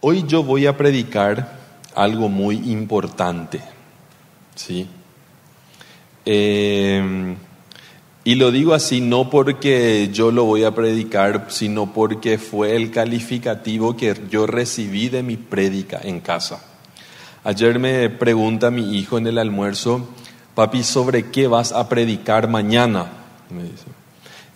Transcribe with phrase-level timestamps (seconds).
[0.00, 1.58] Hoy yo voy a predicar
[1.94, 3.60] algo muy importante,
[4.54, 4.88] ¿sí?
[6.24, 7.36] Eh,
[8.22, 12.92] y lo digo así no porque yo lo voy a predicar, sino porque fue el
[12.92, 16.62] calificativo que yo recibí de mi prédica en casa.
[17.42, 20.06] Ayer me pregunta mi hijo en el almuerzo,
[20.54, 23.06] papi, ¿sobre qué vas a predicar mañana?
[23.50, 23.97] Me dice.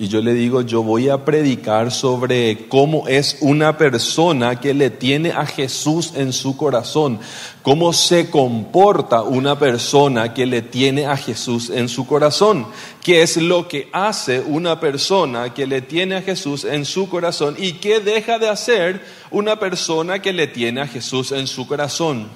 [0.02, 4.90] Y yo le digo, yo voy a predicar sobre cómo es una persona que le
[4.90, 7.20] tiene a Jesús en su corazón,
[7.62, 12.66] cómo se comporta una persona que le tiene a Jesús en su corazón,
[13.00, 17.54] qué es lo que hace una persona que le tiene a Jesús en su corazón
[17.56, 22.28] y qué deja de hacer una persona que le tiene a Jesús en su corazón.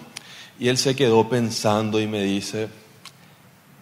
[0.60, 2.68] Y él se quedó pensando y me dice,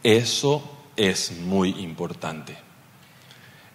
[0.03, 0.63] eso
[0.97, 2.64] es muy importante.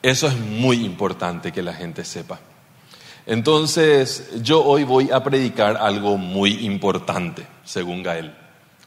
[0.01, 2.39] Eso es muy importante que la gente sepa.
[3.25, 8.33] Entonces, yo hoy voy a predicar algo muy importante, según Gael.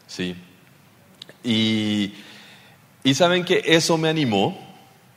[0.07, 0.35] ¿sí?
[1.45, 2.13] Y,
[3.15, 4.59] saben que eso me animó,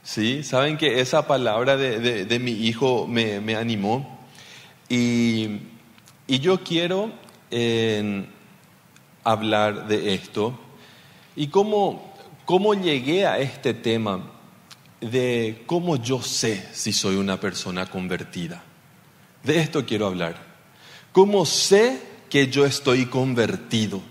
[0.04, 0.44] ¿sí?
[0.44, 4.20] Saben que esa palabra de, mi hijo me, animó.
[4.90, 5.60] Y,
[6.28, 7.10] yo quiero
[9.24, 10.60] hablar de esto.
[11.38, 12.14] ¿Y cómo,
[12.46, 14.35] cómo llegué a este tema?
[15.02, 18.64] De cómo yo sé si soy una persona convertida.
[19.44, 20.36] De esto quiero hablar.
[21.12, 24.02] ¿Cómo sé que yo estoy convertido?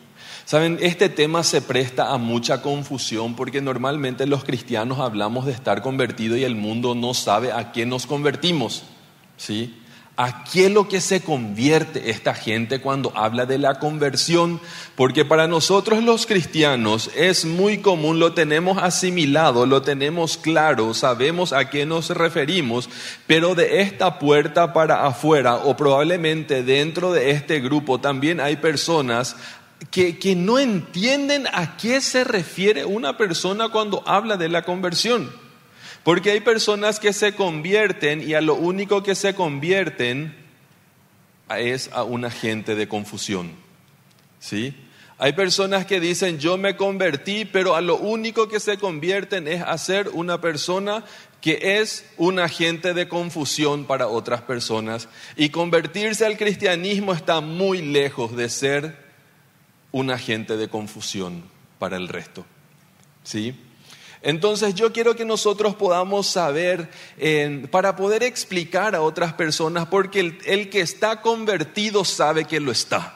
[0.45, 5.81] Saben, este tema se presta a mucha confusión porque normalmente los cristianos hablamos de estar
[5.81, 8.85] convertido y el mundo no sabe a qué nos convertimos.
[9.37, 9.75] ¿Sí?
[10.17, 14.61] ¿A qué es lo que se convierte esta gente cuando habla de la conversión?
[14.95, 21.53] Porque para nosotros los cristianos es muy común, lo tenemos asimilado, lo tenemos claro, sabemos
[21.53, 22.89] a qué nos referimos,
[23.27, 29.35] pero de esta puerta para afuera o probablemente dentro de este grupo también hay personas
[29.91, 35.44] que, que no entienden a qué se refiere una persona cuando habla de la conversión.
[36.05, 40.37] Porque hay personas que se convierten y a lo único que se convierten
[41.49, 43.53] es a un agente de confusión.
[44.39, 44.75] ¿Sí?
[45.17, 49.63] Hay personas que dicen, yo me convertí, pero a lo único que se convierten es
[49.63, 51.05] a ser una persona
[51.41, 55.09] que es un agente de confusión para otras personas.
[55.37, 58.97] Y convertirse al cristianismo está muy lejos de ser
[59.93, 61.45] un agente de confusión
[61.79, 62.45] para el resto.
[63.23, 63.55] ¿Sí?
[64.25, 66.89] Entonces yo quiero que nosotros podamos saber,
[67.71, 73.15] para poder explicar a otras personas, porque el, que está convertido sabe que lo está.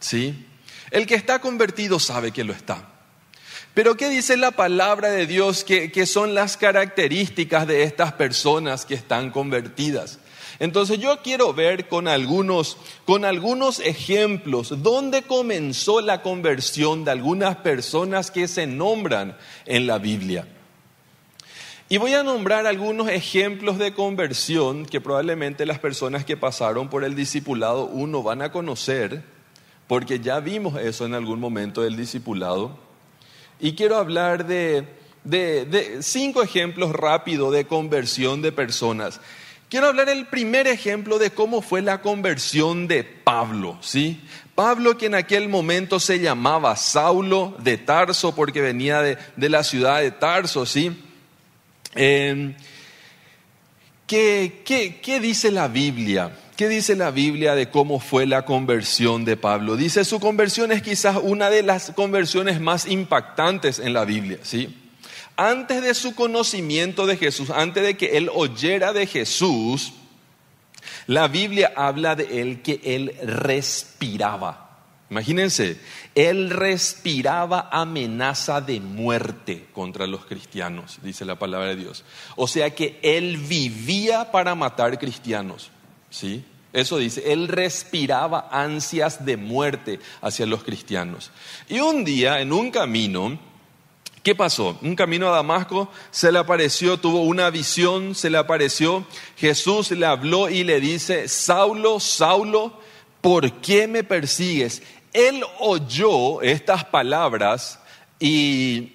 [0.00, 0.46] ¿Sí?
[0.90, 2.88] El que está convertido sabe que lo está.
[3.74, 8.94] Pero ¿qué dice la palabra de Dios que, son las características de estas personas que
[8.94, 10.18] están convertidas?
[10.58, 17.56] Entonces yo quiero ver con algunos, con algunos ejemplos dónde comenzó la conversión de algunas
[17.56, 19.36] personas que se nombran
[19.66, 20.46] en la Biblia.
[21.88, 27.04] Y voy a nombrar algunos ejemplos de conversión que probablemente las personas que pasaron por
[27.04, 29.22] el discipulado uno van a conocer,
[29.86, 32.76] porque ya vimos eso en algún momento del discipulado.
[33.60, 34.88] Y quiero hablar de,
[35.22, 39.20] de cinco ejemplos rápidos de conversión de personas
[39.68, 44.20] Quiero hablar el primer ejemplo de cómo fue la conversión de Pablo, ¿sí?
[44.54, 50.00] Pablo que en aquel momento se llamaba Saulo de Tarso porque venía de, la ciudad
[50.00, 51.02] de Tarso, ¿sí?
[51.96, 52.54] Em,
[54.06, 56.30] ¿qué, qué dice la Biblia?
[56.56, 59.76] ¿Qué dice la Biblia de cómo fue la conversión de Pablo?
[59.76, 64.74] Dice, su conversión es quizás una de las conversiones más impactantes en la Biblia, ¿sí?
[65.36, 69.92] Antes de su conocimiento de Jesús, antes de que él oyera de Jesús,
[71.06, 74.62] la Biblia habla de él que él respiraba.
[75.08, 75.78] Imagínense,
[76.16, 82.04] él respiraba amenaza de muerte contra los cristianos, dice la palabra de Dios.
[82.34, 85.70] O sea que él vivía para matar cristianos,
[86.10, 86.44] ¿sí?
[86.72, 91.30] Eso dice, él respiraba ansias de muerte hacia los cristianos.
[91.68, 93.38] Y un día, en un camino,
[94.26, 94.76] ¿Qué pasó?
[94.82, 99.06] Un camino a Damasco se le apareció, tuvo una visión, se le apareció,
[99.36, 102.76] Jesús le habló y le dice, Saulo, Saulo,
[103.20, 104.82] ¿por qué me persigues?
[105.12, 107.78] Él oyó estas palabras
[108.18, 108.94] y,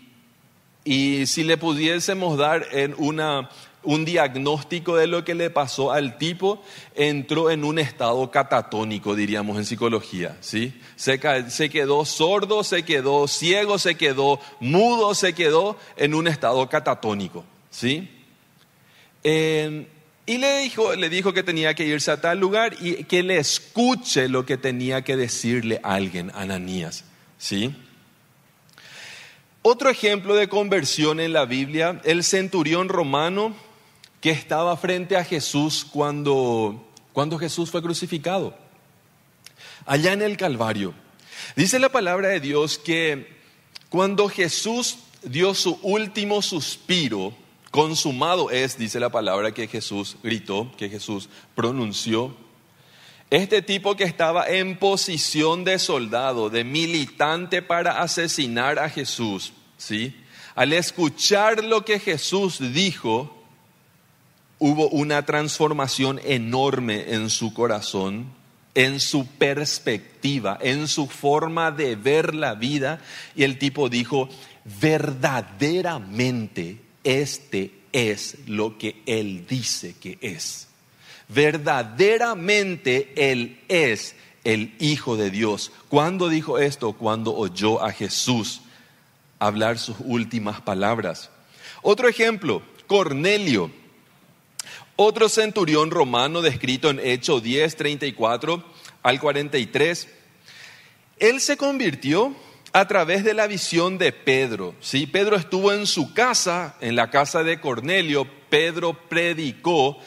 [0.84, 3.50] y si le pudiésemos dar en una
[3.84, 6.64] un diagnóstico de lo que le pasó al tipo,
[6.96, 10.74] entró en un estado catatónico, diríamos en psicología, ¿sí?
[10.96, 17.44] Se, quedó sordo, se quedó ciego, se quedó mudo, se quedó en un estado catatónico,
[17.70, 18.10] ¿sí?
[19.24, 19.88] y
[20.28, 23.38] y le dijo, le dijo que tenía que irse a tal lugar y que le
[23.38, 27.04] escuche lo que tenía que decirle alguien, Ananías.
[27.38, 27.76] ¿Sí?
[29.64, 33.56] Otro ejemplo de conversión en la Biblia, el centurión romano
[34.22, 38.56] que estaba frente a Jesús cuando, cuando Jesús fue crucificado,
[39.86, 40.94] allá en el Calvario.
[41.56, 43.42] Dice la palabra de Dios que
[43.90, 47.34] cuando Jesús dio su último suspiro,
[47.72, 52.36] consumado es, dice la palabra que Jesús gritó, que Jesús pronunció,
[53.32, 60.16] este tipo que estaba en posición de soldado, de militante para asesinar a Jesús, ¿sí?
[60.54, 63.41] Al escuchar lo que Jesús dijo,
[64.62, 68.28] hubo una transformación enorme en su corazón,
[68.76, 73.02] en su perspectiva, en su forma de ver la vida.
[73.36, 74.30] Y el tipo dijo,
[74.80, 80.70] verdaderamente este es lo que Él dice que es
[81.34, 85.72] verdaderamente Él es el Hijo de Dios.
[85.88, 86.94] ¿Cuándo dijo esto?
[86.94, 88.62] Cuando oyó a Jesús
[89.40, 91.30] hablar sus últimas palabras.
[91.82, 93.72] Otro ejemplo, Cornelio,
[95.04, 98.64] otro centurión romano descrito en Hechos 10, 34
[99.04, 100.08] al 43.
[101.20, 102.36] Él se convirtió
[102.74, 104.76] a través de la visión de Pedro.
[104.80, 105.08] ¿sí?
[105.08, 109.98] Pedro estuvo en su casa, en la casa de Cornelio, Pedro predicó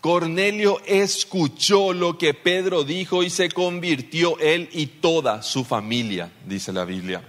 [0.00, 6.72] Cornelio escuchó lo que Pedro dijo y se convirtió él y toda su familia, dice
[6.72, 7.22] la Biblia.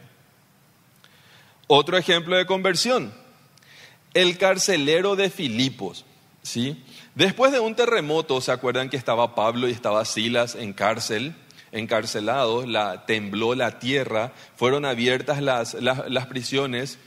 [1.67, 3.13] Otro ejemplo de conversión,
[4.13, 6.05] el carcelero de Filipos,
[6.43, 6.81] ¿sí?
[7.15, 11.35] Después de un terremoto, ¿se acuerdan que estaba Pablo y estaba Silas en cárcel?
[11.73, 16.99] encarcelados, la, tembló la tierra, fueron abiertas las, las prisiones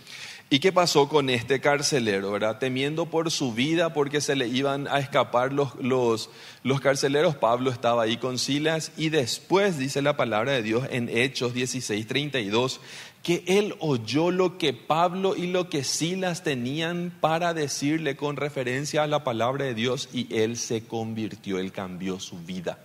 [0.51, 2.31] ¿Y qué pasó con este carcelero?
[2.31, 2.59] ¿verdad?
[2.59, 6.31] Temiendo por su vida porque se le iban a escapar los, los,
[6.63, 11.09] los, carceleros, Pablo estaba ahí con Silas y después dice la palabra de Dios en
[11.09, 12.81] Hechos 16, 32,
[13.25, 19.03] que él oyó lo que Pablo y lo que Silas tenían para decirle con referencia
[19.03, 22.79] a la palabra de Dios y él se convirtió, él cambió su vida.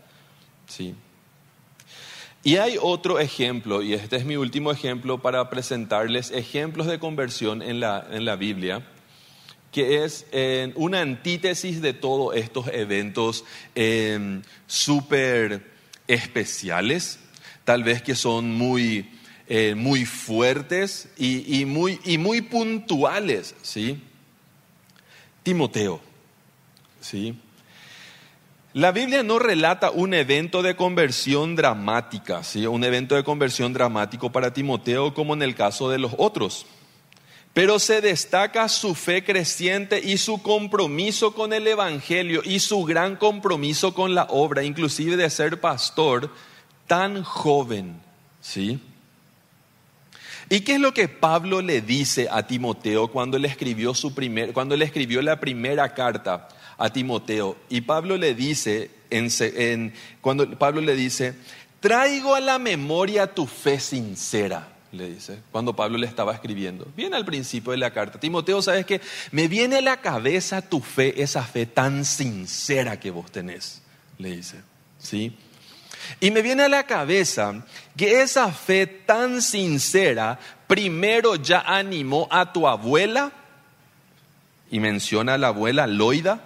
[0.66, 0.96] ¿Sí?
[2.42, 7.62] Y hay otro ejemplo, y este es mi último ejemplo para presentarles ejemplos de conversión
[7.62, 8.88] en la, en la Biblia,
[9.74, 10.26] que es
[10.76, 13.44] una antítesis de todos estos eventos
[13.76, 15.70] em, súper
[16.08, 17.20] especiales,
[17.66, 19.19] tal vez que son muy,
[19.52, 24.00] eh, muy fuertes y, muy, y muy puntuales, ¿sí?
[25.42, 26.00] Timoteo,
[27.02, 27.36] ¿sí?
[28.74, 32.68] La Biblia no relata un evento de conversión dramática, ¿sí?
[32.68, 36.68] un evento de conversión dramático para Timoteo como en el caso de los otros,
[37.56, 43.16] pero se destaca su fe creciente y su compromiso con el Evangelio y su gran
[43.16, 46.32] compromiso con la obra, inclusive de ser pastor
[46.86, 48.00] tan joven.
[48.40, 48.80] ¿sí?
[50.50, 54.52] ¿Y qué es lo que Pablo le dice a Timoteo cuando le escribió, su primer,
[54.54, 56.48] cuando le escribió la primera carta?
[56.80, 57.58] a Timoteo.
[57.70, 58.90] Y Pablo le dice,
[60.22, 61.36] cuando Pablo le dice,
[61.80, 66.88] traigo a la memoria tu fe sincera, le dice, cuando Pablo le estaba escribiendo.
[66.96, 68.20] Viene al principio de la carta.
[68.20, 69.02] Timoteo, ¿sabes que
[69.32, 73.82] Me viene a la cabeza tu fe, esa fe tan sincera que vos tenés,
[74.18, 74.62] le dice.
[74.98, 75.36] ¿Sí?
[76.20, 77.66] Y me viene a la cabeza
[77.96, 83.32] que esa fe tan sincera primero ya animó a tu abuela,
[84.72, 86.42] y menciona a la abuela Loida,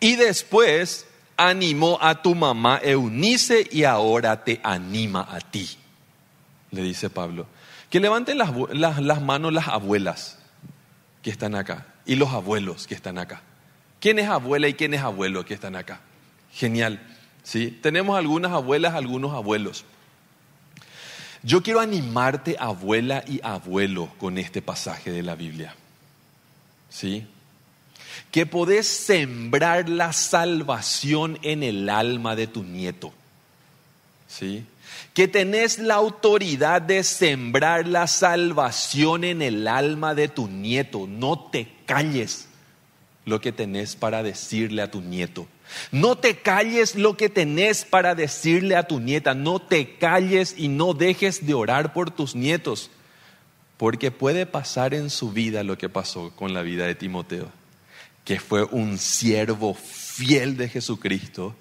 [0.00, 5.68] y después animó a tu mamá Eunice y ahora te anima a ti,
[6.70, 7.46] le dice Pablo.
[7.88, 10.38] Que levanten las, las, manos las abuelas
[11.22, 13.42] que están acá y los abuelos que están acá.
[14.00, 16.00] ¿Quién es abuela y quién es abuelo que están acá?
[16.52, 17.00] Genial.
[17.44, 17.78] ¿Sí?
[17.80, 19.84] Tenemos algunas abuelas, algunos abuelos.
[21.44, 25.76] Yo quiero animarte, abuela y abuelo, con este pasaje de la Biblia.
[26.90, 27.28] ¿Sí?
[28.34, 33.12] que podés sembrar la salvación en el alma de tu nieto.
[34.26, 34.64] ¿Sí?
[35.12, 41.06] Que tenés la autoridad de sembrar la salvación en el alma de tu nieto.
[41.06, 42.48] No te calles
[43.24, 45.46] lo que tenés para decirle a tu nieto.
[45.90, 49.34] No te calles lo que tenés para decirle a tu nieta.
[49.34, 52.90] No te calles y no dejes de orar por tus nietos.
[53.76, 57.50] Porque puede pasar en su vida lo que pasó con la vida de Timoteo
[58.24, 61.54] que fue un siervo fiel de Jesucristo,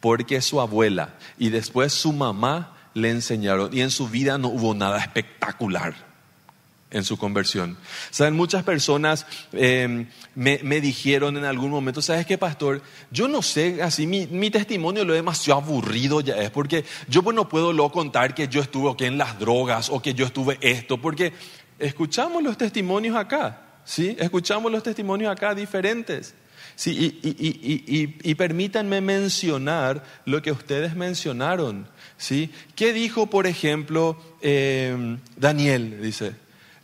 [0.00, 4.74] porque su abuela y después su mamá le enseñaron y en su vida no hubo
[4.74, 6.07] nada espectacular.
[6.90, 7.76] En su conversión.
[8.10, 12.82] Saben, muchas personas em, me, dijeron en algún momento, ¿sabes qué, pastor?
[13.10, 17.34] Yo no sé, así mi, testimonio lo es demasiado aburrido ya es, porque yo pues,
[17.36, 20.58] no puedo luego contar que yo estuve aquí en las drogas o que yo estuve
[20.60, 21.32] esto, porque
[21.78, 24.16] escuchamos los testimonios acá, ¿sí?
[24.18, 26.34] Escuchamos los testimonios acá diferentes.
[26.74, 31.88] Sí, y, permítanme mencionar lo que ustedes mencionaron.
[32.16, 32.52] ¿sí?
[32.76, 36.00] ¿Qué dijo, por ejemplo, em, Daniel?
[36.00, 36.34] Dice,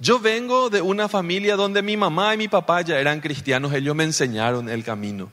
[0.01, 3.95] yo vengo de una familia donde mi mamá y mi papá ya eran cristianos, ellos
[3.95, 5.31] me enseñaron el camino.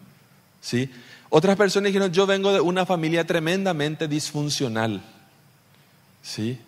[0.62, 0.90] ¿sí?
[1.30, 5.02] Otras personas dijeron, yo vengo de una familia tremendamente disfuncional.
[6.22, 6.60] ¿sí?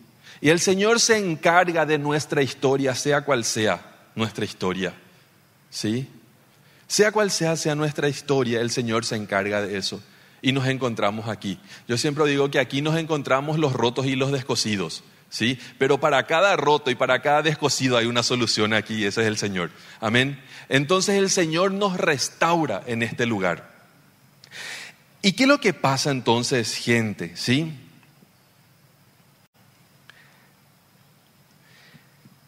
[0.41, 3.79] Y el Señor se encarga de nuestra historia, sea cual sea
[4.15, 4.93] nuestra historia.
[5.69, 6.07] ¿sí?
[6.87, 10.01] Sea cual sea, sea nuestra historia, el Señor se encarga de eso.
[10.41, 11.57] Y nos encontramos aquí.
[11.87, 15.03] Yo siempre digo que aquí nos encontramos los rotos y los descosidos.
[15.33, 15.57] ¿Sí?
[15.79, 19.37] Pero para cada roto y para cada descosido hay una solución aquí ese es el
[19.37, 19.71] Señor.
[19.99, 20.39] Amén.
[20.69, 23.73] Entonces el Señor nos restaura en este lugar.
[25.23, 27.35] ¿Y qué es lo que pasa entonces, gente?
[27.35, 27.73] ¿Sí?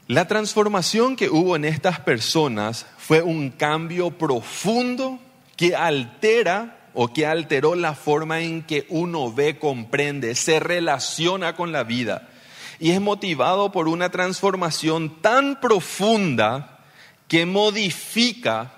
[0.08, 5.20] La transformación que hubo en estas personas fue un cambio profundo
[5.58, 11.72] que altera o que alteró la forma en que uno ve, comprende, se relaciona con
[11.72, 12.30] la vida
[12.80, 16.80] y es motivado por una transformación tan profunda
[17.28, 18.72] que modifica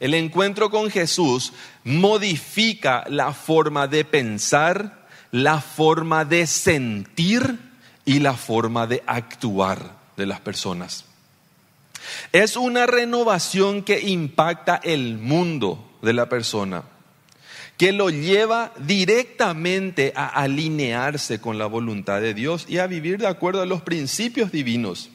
[0.00, 1.52] el encuentro con Jesús,
[1.84, 7.58] modifica la forma de pensar, la forma de sentir
[8.04, 11.04] y la forma de actuar de las personas.
[12.32, 16.82] Es una renovación que impacta el mundo de la persona
[17.76, 23.26] que lo lleva directamente a alinearse con la voluntad de Dios y a vivir de
[23.26, 25.10] acuerdo a los principios divinos.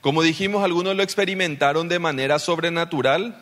[0.00, 3.36] Como dijimos, algunos lo experimentaron de manera sobrenatural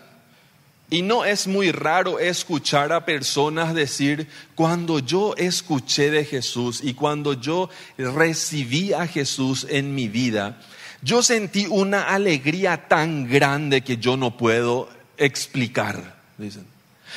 [0.88, 6.94] y no es muy raro escuchar a personas decir, cuando yo escuché de Jesús y
[6.94, 10.60] cuando yo recibí a Jesús en mi vida,
[11.02, 16.71] yo sentí una alegría tan grande que yo no puedo explicar, dicen.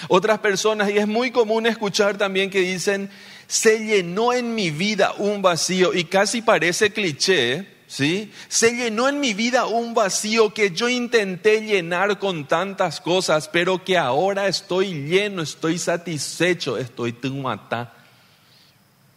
[0.07, 3.09] Otras personas, y es muy común escuchar también que dicen,
[3.47, 8.31] se llenó en mi vida un vacío, y casi parece cliché, ¿sí?
[8.47, 13.83] Se llenó en mi vida un vacío que yo intenté llenar con tantas cosas, pero
[13.83, 17.93] que ahora estoy lleno, estoy satisfecho, estoy tumatá.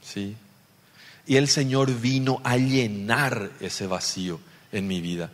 [0.02, 0.36] ¿Sí?
[1.26, 4.40] Y el Señor vino a llenar ese vacío
[4.72, 5.30] en mi vida.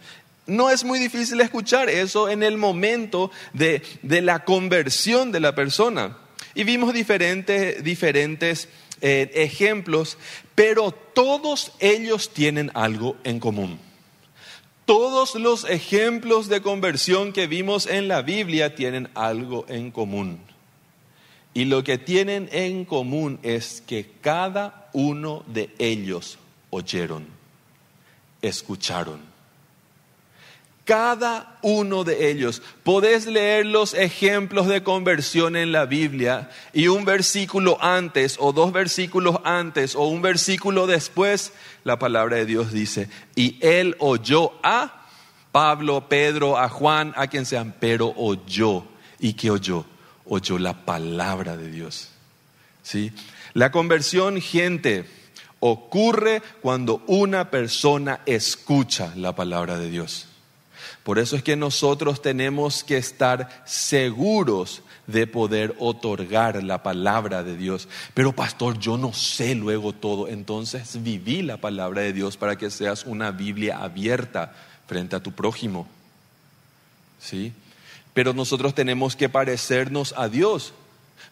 [0.46, 6.18] No es muy difícil escuchar eso en el momento de, la conversión de la persona.
[6.54, 8.68] Y vimos diferentes, diferentes
[9.00, 10.18] eh, ejemplos,
[10.54, 13.78] pero todos ellos tienen algo en común.
[14.84, 20.40] Todos los ejemplos de conversión que vimos en la Biblia tienen algo en común.
[21.54, 27.26] Y lo que tienen en común es que cada uno de ellos oyeron,
[28.42, 29.33] escucharon
[30.84, 32.62] cada uno de ellos.
[32.82, 38.72] Podés leer los ejemplos de conversión en la Biblia y un versículo antes o dos
[38.72, 41.52] versículos antes o un versículo después,
[41.84, 45.06] la palabra de Dios dice, y él oyó a
[45.52, 48.84] Pablo, Pedro, a Juan, a quien sean, pero oyó.
[49.18, 49.84] ¿Y qué oyó?
[50.26, 52.10] Oyó la palabra de Dios.
[52.82, 53.12] ¿Sí?
[53.54, 55.08] La conversión, gente,
[55.60, 60.26] ocurre cuando una persona escucha la palabra de Dios.
[61.04, 67.58] Por eso es que nosotros tenemos que estar seguros de poder otorgar la palabra de
[67.58, 67.88] Dios.
[68.14, 70.28] Pero pastor, yo no sé luego todo.
[70.28, 74.54] Entonces viví la palabra de Dios para que seas una Biblia abierta
[74.86, 75.86] frente a tu prójimo.
[77.20, 77.52] ¿Sí?
[78.14, 80.72] Pero nosotros tenemos que parecernos a Dios.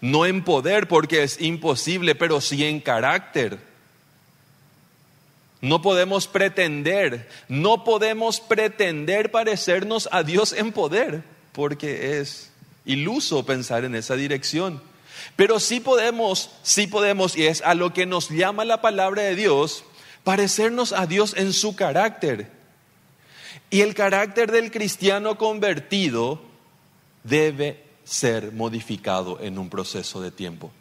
[0.03, 3.72] No en poder porque es imposible, pero sí en carácter.
[5.63, 12.51] No podemos pretender, no podemos pretender parecernos a Dios en poder, porque es
[12.85, 14.83] iluso pensar en esa dirección.
[15.37, 19.37] Pero sí podemos, sí podemos, y es a lo que nos llama la palabra de
[19.37, 19.85] Dios,
[20.25, 22.51] parecernos a Dios en su carácter.
[23.71, 26.43] Y el carácter del cristiano convertido
[27.23, 30.73] debe ser modificado en un proceso de tiempo.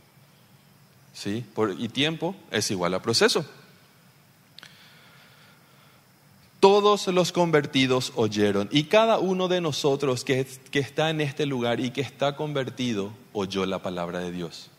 [1.14, 1.46] ¿Sí?
[1.78, 3.46] y tiempo es igual a proceso.
[6.62, 11.90] Todos los convertidos oyeron y cada uno de nosotros que, está en este lugar y
[11.92, 14.70] que está convertido oyó la palabra de Dios.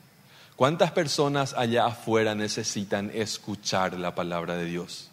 [0.57, 5.11] ¿Cuántas personas allá afuera necesitan escuchar la palabra de Dios?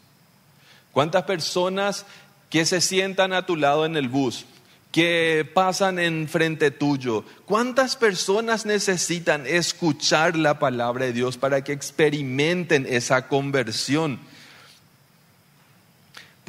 [0.93, 2.05] ¿Cuántas personas
[2.49, 4.45] que se sientan a tu lado en el bus,
[4.91, 7.23] que pasan en frente tuyo.
[7.45, 14.19] ¿Cuántas personas necesitan escuchar la palabra de Dios para que experimenten esa conversión?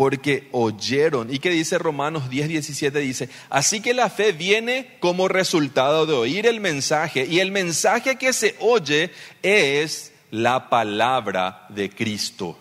[0.00, 1.30] Porque oyeron.
[1.30, 3.00] ¿Y qué dice Romanos 10, 17?
[3.00, 8.16] Dice, así que la fe viene como resultado de oír el mensaje y el mensaje
[8.16, 9.10] que se oye
[9.42, 12.56] es la palabra de Cristo.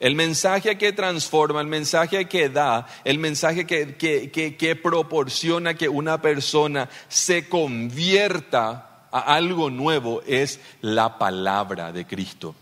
[0.00, 6.22] El mensaje que transforma, el mensaje que da, el mensaje que, que, proporciona que una
[6.22, 12.54] persona se convierta a algo nuevo es la palabra de Cristo.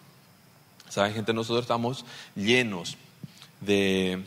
[0.88, 1.33] ¿Saben, gente?
[1.33, 2.97] Nosotros estamos llenos
[3.61, 4.23] de,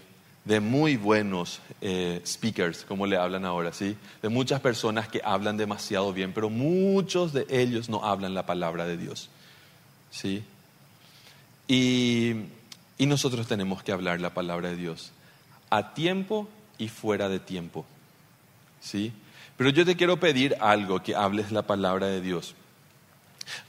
[0.61, 3.95] muy buenos eh, speakers, como le hablan ahora, ¿sí?
[4.21, 8.85] De muchas personas que hablan demasiado bien, pero muchos de ellos no hablan la palabra
[8.85, 9.29] de Dios,
[10.11, 10.43] ¿sí?
[11.67, 12.45] Y
[12.99, 15.13] y nosotros tenemos que hablar la palabra de Dios
[15.69, 17.85] a tiempo y fuera de tiempo.
[18.81, 19.13] ¿Sí?
[19.55, 22.55] Pero yo te quiero pedir algo, que hables la palabra de Dios.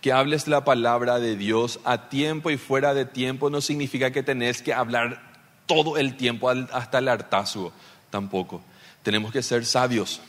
[0.01, 4.25] Que hables la palabra de Dios a tiempo y fuera de tiempo no significa que
[4.25, 5.30] tenés que hablar
[5.67, 7.73] todo el tiempo hasta el hartazgo,
[8.11, 8.63] tampoco.
[9.03, 10.21] Tenemos que ser sabios.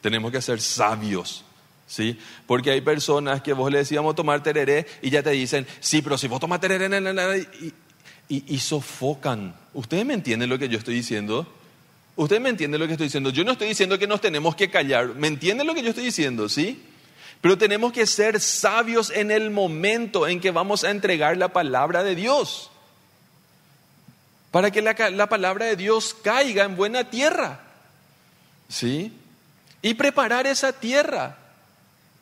[0.00, 1.44] Tenemos que ser sabios.
[1.86, 2.18] ¿Sí?
[2.46, 6.18] Porque hay personas que vos le decíamos tomar tereré y ya te dicen, sí, pero
[6.18, 6.88] si vos tomas tereré,
[8.28, 9.54] y, sofocan.
[9.72, 11.46] ¿Ustedes me entienden lo que yo estoy diciendo?
[12.16, 13.30] ¿Ustedes me entienden lo que estoy diciendo?
[13.30, 15.14] Yo no estoy diciendo que nos tenemos que callar.
[15.14, 16.48] ¿Me entienden lo que yo estoy diciendo?
[16.48, 16.82] ¿Sí?
[17.40, 22.02] Pero tenemos que ser sabios en el momento en que vamos a entregar la palabra
[22.02, 22.70] de Dios.
[24.56, 27.60] Para que la, la palabra de Dios caiga en buena tierra.
[28.70, 29.12] ¿Sí?
[29.82, 31.36] Y preparar esa tierra.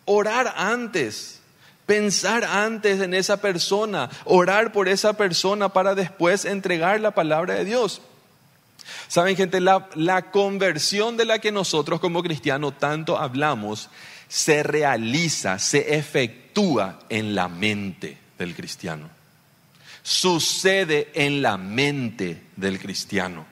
[0.05, 1.41] Orar antes
[1.87, 7.65] Pensar antes en esa persona, orar por esa persona para después entregar la palabra de
[7.65, 8.03] Dios.
[9.07, 13.91] Saben gente, la, la, conversión de la que nosotros como cristianos tanto hablamos
[14.27, 19.14] se realiza, se efectúa en la mente del cristiano.
[20.05, 23.45] Sucede en la mente del cristiano.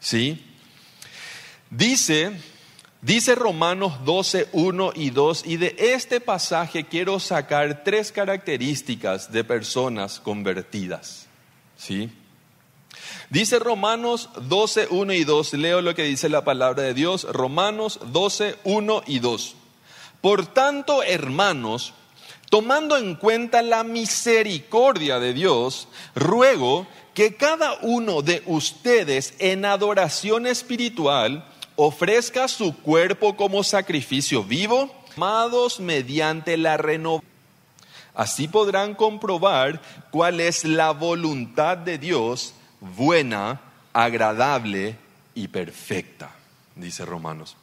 [0.00, 0.44] ¿Sí?
[1.70, 2.32] Dice
[3.06, 9.44] Dice Romanos 12, 1 y 2, y de este pasaje quiero sacar tres características de
[9.44, 11.28] personas convertidas.
[11.76, 12.10] ¿Sí?
[13.30, 18.00] Dice Romanos 12, 1 y 2, leo lo que dice la palabra de Dios, Romanos
[18.06, 19.54] 12, 1 y 2.
[20.20, 21.94] Por tanto, hermanos,
[22.50, 30.46] tomando en cuenta la misericordia de Dios, ruego que cada uno de ustedes en adoración
[30.46, 31.44] espiritual,
[31.76, 37.30] ofrezca su cuerpo como sacrificio vivo, amados mediante la renovación.
[38.14, 43.60] Así podrán comprobar cuál es la voluntad de Dios, buena,
[43.92, 44.96] agradable
[45.34, 46.30] y perfecta,
[46.74, 47.56] dice Romanos.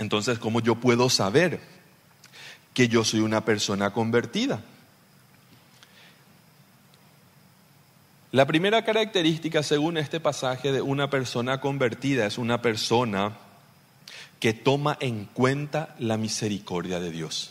[0.00, 1.60] Entonces, ¿cómo yo puedo saber
[2.72, 4.62] que yo soy una persona convertida?
[8.32, 13.36] La primera característica, según este pasaje, de una persona convertida es una persona
[14.38, 17.50] que toma en cuenta la misericordia de Dios.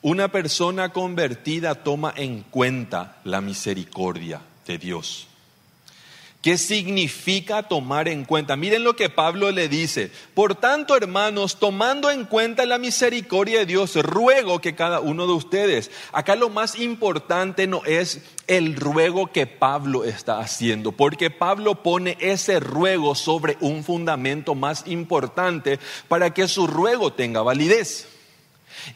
[0.00, 5.28] Una persona convertida toma en cuenta la misericordia de Dios.
[6.42, 8.54] ¿Qué significa tomar en cuenta?
[8.54, 10.12] Miren lo que Pablo le dice.
[10.34, 15.32] Por tanto, hermanos, tomando en cuenta la misericordia de Dios, ruego que cada uno de
[15.32, 21.82] ustedes, acá lo más importante no es el ruego que Pablo está haciendo, porque Pablo
[21.82, 28.17] pone ese ruego sobre un fundamento más importante para que su ruego tenga validez.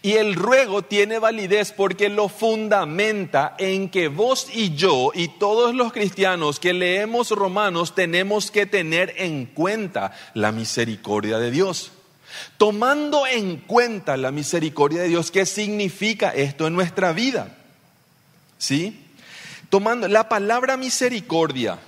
[0.01, 5.75] Y el ruego tiene validez porque lo fundamenta en que vos y yo y todos
[5.75, 11.93] los cristianos que leemos Romanos tenemos que tener en cuenta la misericordia de Dios.
[12.57, 17.59] Tomando en cuenta la misericordia de Dios, ¿qué significa esto en nuestra vida?
[18.59, 19.05] ¿Sí?
[19.69, 21.79] Tomando la palabra misericordia.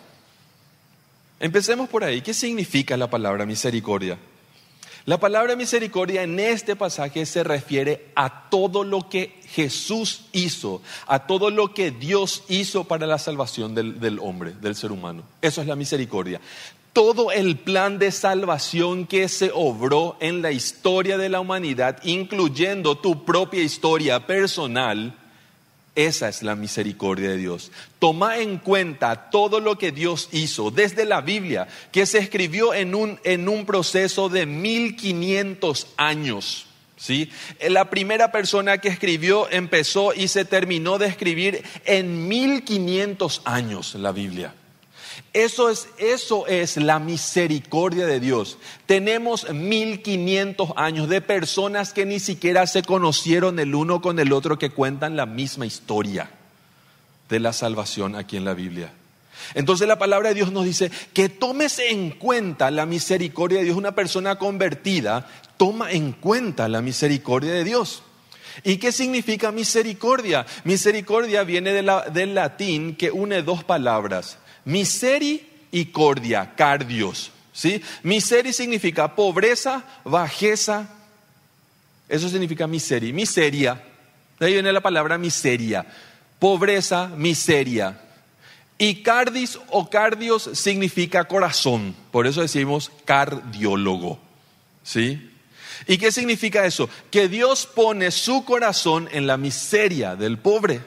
[1.41, 2.23] Empecemos por ahí.
[2.23, 4.19] ¿Qué significa la palabra misericordia?
[5.07, 11.27] La palabra misericordia en este pasaje se refiere a todo lo que Jesús hizo, a
[11.27, 15.23] todo lo que Dios hizo para la salvación del, hombre, del ser humano.
[15.43, 16.41] Eso es la misericordia.
[16.95, 22.97] Todo el plan de salvación que se obró en la historia de la humanidad, incluyendo
[22.97, 25.13] tu propia historia personal,
[25.95, 27.71] esa es la misericordia de Dios.
[27.99, 32.95] Toma en cuenta todo lo que Dios hizo desde la Biblia, que se escribió en
[32.95, 36.67] un, en un proceso de 1500 años.
[36.97, 37.31] ¿sí?
[37.69, 44.11] La primera persona que escribió empezó y se terminó de escribir en 1500 años la
[44.11, 44.55] Biblia.
[45.35, 48.57] Eso es, eso es la misericordia de Dios.
[48.87, 54.59] Tenemos 1500 años de personas que ni siquiera se conocieron el uno con el otro
[54.59, 56.31] que cuentan la misma historia
[57.29, 58.93] de la salvación aquí en la Biblia.
[59.55, 63.77] Entonces la palabra de Dios nos dice que tomes en cuenta la misericordia de Dios.
[63.77, 68.05] Una persona convertida toma en cuenta la misericordia de Dios.
[68.63, 70.47] ¿Y qué significa misericordia?
[70.63, 77.31] Misericordia viene del latín que une dos palabras, misericordia, cardios.
[77.53, 77.83] ¿sí?
[78.03, 80.89] Miseri significa pobreza, bajeza.
[82.09, 83.13] Eso significa miseria.
[83.13, 83.83] Miseria.
[84.39, 85.87] De ahí viene la palabra miseria.
[86.39, 88.01] Pobreza, miseria.
[88.77, 91.95] Y cardis o cardios significa corazón.
[92.11, 94.19] Por eso decimos cardiólogo.
[94.83, 95.31] ¿Sí?
[95.87, 96.89] ¿Y qué significa eso?
[97.11, 100.81] Que Dios pone su corazón en la miseria del pobre,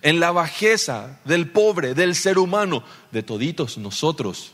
[0.00, 4.52] en la bajeza del pobre, del ser humano, de toditos nosotros.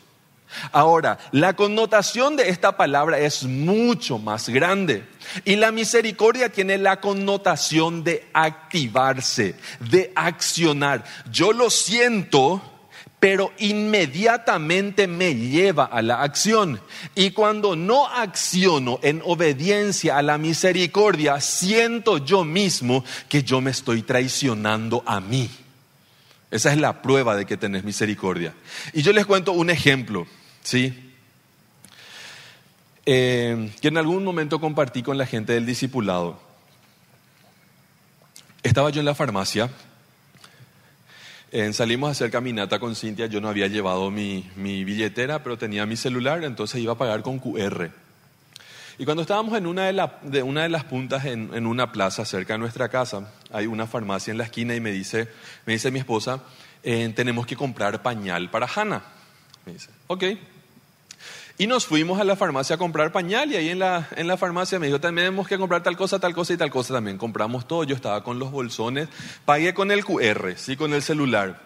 [0.73, 5.05] Ahora, la connotación de esta palabra es mucho más grande.
[5.45, 9.57] Y la misericordia tiene la connotación de activarse,
[9.91, 11.05] de accionar.
[11.31, 12.63] Yo lo siento,
[13.21, 16.81] pero inmediatamente me lleva a la acción.
[17.15, 23.73] Y cuando no acciono en obediencia a la misericordia, siento yo mismo que yo me
[23.73, 25.51] estoy traicionando a mí.
[26.51, 28.55] Esa es la prueba de que tenés misericordia.
[28.93, 30.27] Y yo les cuento un ejemplo,
[30.63, 31.15] ¿sí?
[33.05, 36.41] Eh, que en algún momento compartí con la gente del discipulado.
[38.63, 39.71] Estaba yo en la farmacia
[41.73, 45.97] salimos a hacer caminata con Cintia, yo no había llevado mi, billetera, pero tenía mi
[45.97, 47.91] celular, entonces iba a pagar con QR.
[48.99, 52.59] Y cuando estábamos en una de, una de las puntas en, una plaza cerca de
[52.59, 55.29] nuestra casa, hay una farmacia en la esquina y me dice,
[55.67, 56.43] me dice mi esposa,
[56.83, 59.03] eh, tenemos que comprar pañal para Hanna.
[59.65, 60.25] Me dice, ok,
[61.59, 64.37] y nos fuimos a la farmacia a comprar pañal y ahí en la, en la
[64.37, 67.19] farmacia me dijo, tenemos que comprar tal cosa, tal cosa y tal cosa también.
[67.19, 69.09] Compramos todo, yo estaba con los bolsones,
[69.45, 71.61] pagué con el QR, sí, con el celular.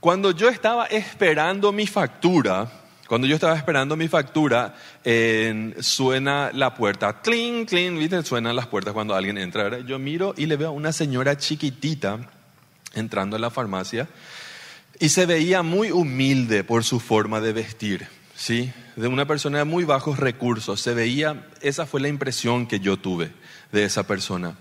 [0.00, 2.70] Cuando yo estaba esperando mi factura,
[3.06, 4.74] cuando yo estaba esperando mi factura,
[5.80, 8.22] suena la puerta, cling, cling, ¿viste?
[8.22, 9.80] Suenan las puertas cuando alguien entra.
[9.80, 12.18] Yo miro y le veo a una señora chiquitita
[12.94, 14.08] entrando a la farmacia
[14.98, 18.08] y se veía muy humilde por su forma de vestir.
[18.38, 18.72] ¿sí?
[18.98, 20.80] De una persona de muy bajos recursos.
[20.80, 23.30] Se veía, esa fue la impresión que yo tuve
[23.70, 24.56] de esa persona.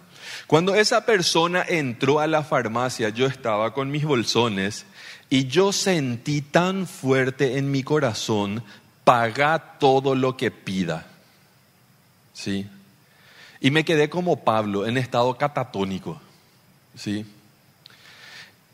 [0.45, 4.85] Cuando esa persona entró a la farmacia, yo estaba con mis bolsones
[5.29, 8.63] y yo sentí tan fuerte en mi corazón,
[9.03, 11.07] paga todo lo que pida.
[12.33, 12.67] ¿Sí?
[13.59, 16.21] Y me quedé como Pablo, en estado catatónico.
[16.95, 17.25] ¿Sí?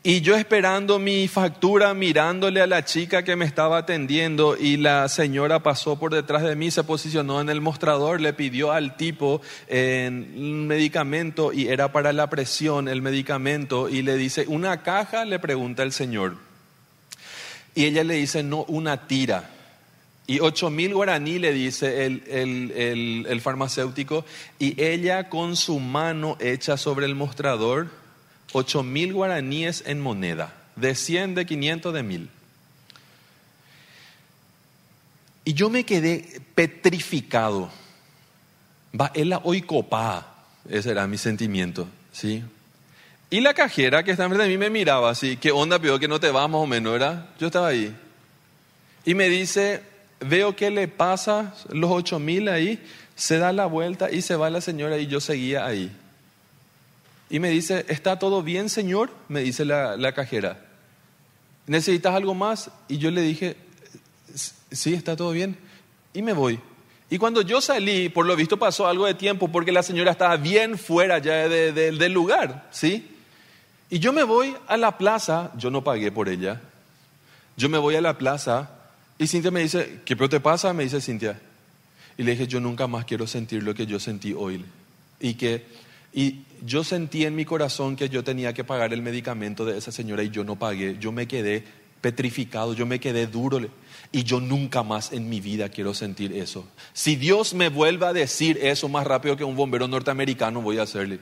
[0.06, 5.08] Y yo esperando mi factura, mirándole a la chica que me estaba atendiendo y la
[5.08, 9.40] señora pasó por detrás de mí, se posicionó en el mostrador, le pidió al tipo
[9.70, 15.24] un medicamento y era para la presión el medicamento y le dice, ¿una caja?
[15.24, 16.36] Le pregunta el señor.
[17.74, 19.48] Y ella le dice, no, una tira.
[20.26, 24.26] Y ocho mil guaraní le dice el, el, el farmacéutico
[24.58, 28.03] y ella con su mano hecha sobre el mostrador
[28.54, 32.30] 8 mil guaraníes en moneda, de 100, de 500, de mil.
[35.44, 37.68] Y yo me quedé petrificado.
[38.98, 42.44] Va, la hoy copa, ese era mi sentimiento, ¿sí?
[43.28, 46.06] Y la cajera que está enfrente de mí me miraba así, ¿qué onda, peor que
[46.06, 47.00] no te vas más o menos?
[47.40, 47.92] Yo estaba ahí.
[49.04, 49.82] Y me dice,
[50.20, 52.80] veo que le pasa los ocho mil ahí,
[53.16, 55.90] se da la vuelta y se va la señora y yo seguía ahí.
[57.30, 59.10] Y me dice, ¿está todo bien, señor?
[59.28, 60.64] Me dice la, la cajera.
[61.66, 62.70] ¿Necesitas algo más?
[62.88, 63.56] Y yo le dije,
[64.70, 65.56] sí, está todo bien.
[66.12, 66.60] Y me voy.
[67.10, 70.36] Y cuando yo salí, por lo visto pasó algo de tiempo porque la señora estaba
[70.36, 73.08] bien fuera ya del lugar, ¿sí?
[73.90, 76.60] Y yo me voy a la plaza, yo no pagué por ella,
[77.56, 78.70] yo me voy a la plaza
[79.18, 80.72] y Cintia me dice, ¿qué te pasa?
[80.72, 81.40] Me dice Cintia.
[82.16, 84.64] Y le dije, yo nunca más quiero sentir lo que yo sentí hoy.
[85.20, 85.64] Y que
[86.14, 89.90] y yo sentí en mi corazón que yo tenía que pagar el medicamento de esa
[89.90, 90.96] señora y yo no pagué.
[90.98, 91.64] Yo me quedé
[92.00, 93.60] petrificado, yo me quedé duro
[94.12, 96.66] y yo nunca más en mi vida quiero sentir eso.
[96.92, 100.82] Si Dios me vuelve a decir eso más rápido que un bombero norteamericano, voy a
[100.82, 101.18] hacerle.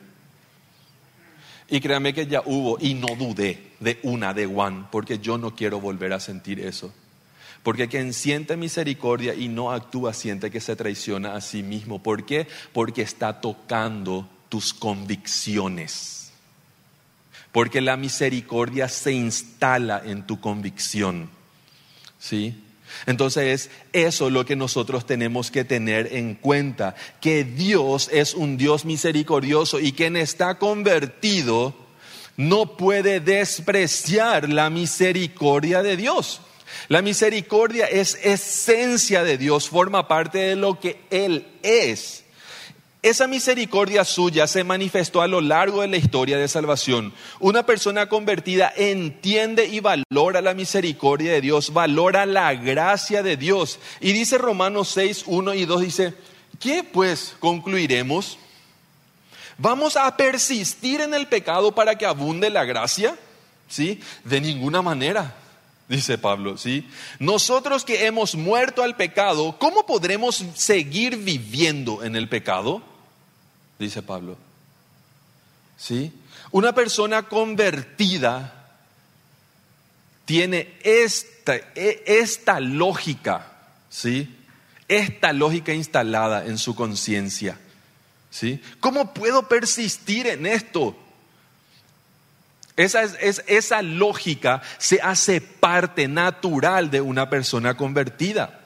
[1.71, 5.55] Y créanme que ya hubo y no dudé de una, de one, porque yo no
[5.55, 6.93] quiero volver a sentir eso.
[7.63, 12.03] Porque quien siente misericordia y no actúa siente que se traiciona a sí mismo.
[12.03, 12.47] ¿Por qué?
[12.73, 16.31] Porque está tocando tus convicciones.
[17.53, 21.31] Porque la misericordia se instala en tu convicción.
[22.19, 22.63] ¿Sí?
[23.07, 28.59] Entonces es eso lo que nosotros tenemos que tener en cuenta, que Dios es un
[28.59, 31.75] Dios misericordioso y quien está convertido
[32.37, 36.43] no puede despreciar la misericordia de Dios.
[36.89, 42.22] La misericordia es esencia de Dios, forma parte de lo que Él es.
[43.03, 47.13] Esa misericordia suya se manifestó a lo largo de la historia de salvación.
[47.41, 53.81] Una persona convertida entiende y valora la misericordia de Dios, valora la gracia de Dios.
[54.01, 56.15] Y dice Romanos 6, 1 y 2, dice,
[56.61, 58.39] ¿qué pues concluiremos?
[59.59, 63.17] ¿Vamos a persistir en el pecado para que abunde la gracia?
[63.69, 64.01] ¿Sí?
[64.23, 65.35] De ninguna manera,
[65.89, 66.87] dice Pablo, ¿sí?
[67.19, 72.92] Nosotros que hemos muerto al pecado, ¿cómo podremos seguir viviendo en el pecado?
[73.83, 74.37] Dice Pablo.
[75.77, 76.13] ¿Sí?
[76.51, 78.63] Una persona convertida
[80.25, 83.53] tiene esta, e, esta lógica,
[83.91, 84.37] ¿sí?
[84.89, 87.59] Esta lógica instalada en su conciencia.
[88.31, 88.63] ¿Sí?
[88.81, 90.97] ¿Cómo puedo persistir en esto?
[92.77, 98.62] Esa, es, esa lógica se hace parte natural de una persona convertida.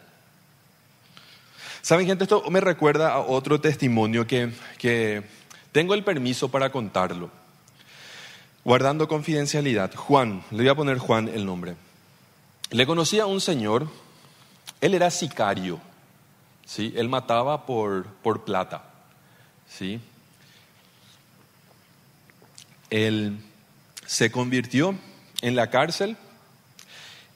[1.87, 5.23] Saben, gente, esto me recuerda a otro testimonio que, que
[5.71, 7.31] tengo el permiso para contarlo.
[8.65, 9.95] Guardando confidencialidad.
[9.95, 11.77] Juan, le voy a poner Juan el nombre.
[12.71, 13.87] Le conocía a un señor,
[14.81, 15.79] él era sicario,
[16.65, 16.93] ¿sí?
[16.97, 18.83] Él mataba por, por plata,
[19.69, 20.01] ¿sí?
[22.91, 23.39] Él
[24.07, 24.97] se convirtió
[25.41, 26.17] en la cárcel.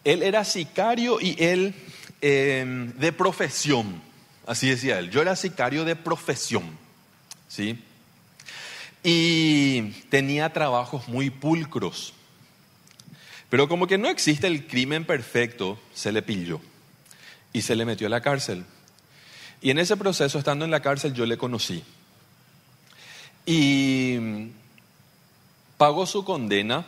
[0.02, 1.72] Él era sicario y él
[2.20, 4.09] eh, de profesión.
[4.50, 5.12] Así decía él.
[5.12, 6.76] Yo era sicario de profesión,
[7.46, 7.78] ¿sí?
[9.04, 12.14] Y tenía trabajos muy pulcros.
[13.48, 16.60] Pero como que no existe el crimen perfecto, se le pilló
[17.52, 18.64] y se le metió a la cárcel.
[19.60, 21.84] Y en ese proceso, estando en la cárcel, yo le conocí.
[23.46, 24.48] Y
[25.76, 26.86] pagó su condena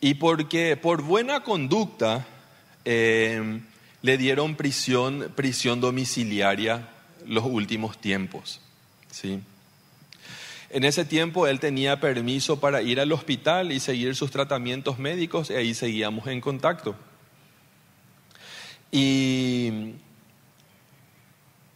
[0.00, 2.26] y porque por buena conducta
[2.86, 3.60] eh,
[4.02, 6.88] le dieron prisión, prisión domiciliaria
[7.26, 8.60] los últimos tiempos.
[9.10, 9.40] ¿sí?
[10.70, 15.50] En ese tiempo él tenía permiso para ir al hospital y seguir sus tratamientos médicos
[15.50, 16.94] y ahí seguíamos en contacto.
[18.90, 19.92] Y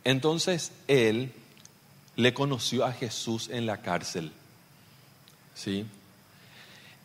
[0.05, 1.33] entonces él
[2.17, 4.33] le conoció a Jesús en la cárcel.
[5.55, 5.87] ¿Sí?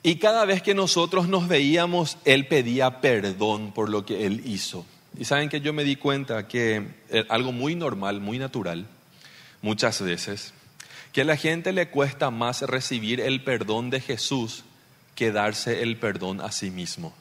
[0.03, 4.85] Y cada vez que nosotros nos veíamos, él pedía perdón por lo que él hizo.
[5.17, 8.85] Y saben que yo me di cuenta que eh, algo muy normal, muy natural,
[9.61, 10.53] muchas veces,
[11.13, 14.65] que a la gente le cuesta más recibir el perdón de Jesús
[15.15, 17.13] que darse el perdón a sí mismo.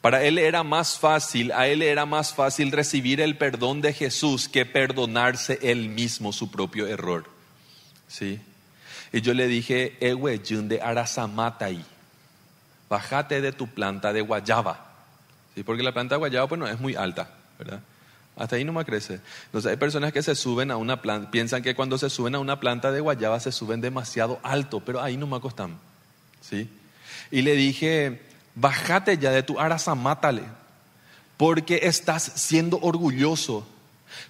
[0.00, 4.48] Para él era más fácil, a él era más fácil recibir el perdón de Jesús
[4.48, 7.24] que perdonarse él mismo su propio error.
[8.08, 8.40] ¿Sí?
[9.12, 11.84] Y yo le dije, Ewe de Arasamatay,
[12.88, 14.87] bájate de tu planta de guayaba
[15.62, 17.80] porque la planta de guayaba pues, no es muy alta, ¿verdad?
[18.36, 19.20] Hasta ahí no me crece.
[19.46, 22.38] Entonces hay personas que se suben a una planta, piensan que cuando se suben a
[22.38, 25.76] una planta de guayaba se suben demasiado alto, pero ahí no me acostan.
[26.40, 26.68] ¿sí?
[27.30, 28.22] Y le dije,
[28.54, 30.42] bájate ya de tu arasa, mátale,
[31.36, 33.66] porque estás siendo orgulloso.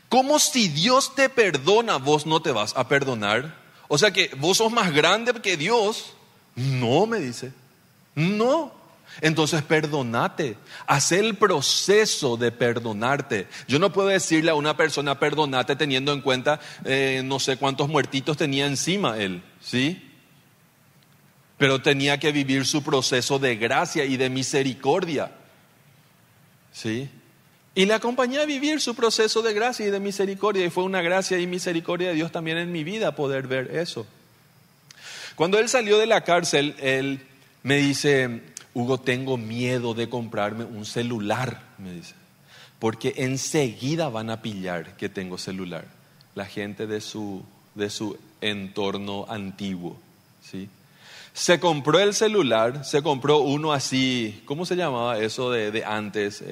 [0.08, 3.54] Como si Dios te perdona, vos no te vas a perdonar.
[3.88, 6.14] O sea que vos sos más grande que Dios.
[6.56, 7.52] No, me dice.
[8.14, 8.77] No.
[9.20, 13.48] Entonces perdonate, haz el proceso de perdonarte.
[13.66, 17.88] Yo no puedo decirle a una persona perdonate teniendo en cuenta eh, no sé cuántos
[17.88, 20.04] muertitos tenía encima él, ¿sí?
[21.56, 25.32] Pero tenía que vivir su proceso de gracia y de misericordia,
[26.72, 27.10] ¿sí?
[27.74, 31.02] Y le acompañé a vivir su proceso de gracia y de misericordia y fue una
[31.02, 34.06] gracia y misericordia de Dios también en mi vida poder ver eso.
[35.34, 37.20] Cuando él salió de la cárcel, él
[37.62, 38.42] me dice,
[38.78, 42.14] Hugo, tengo miedo de comprarme un celular, me dice,
[42.78, 45.84] porque enseguida van a pillar que tengo celular,
[46.36, 49.98] la gente de su, de su entorno antiguo,
[50.40, 50.68] ¿sí?
[51.32, 56.44] Se compró el celular, se compró uno así, ¿cómo se llamaba eso de, antes?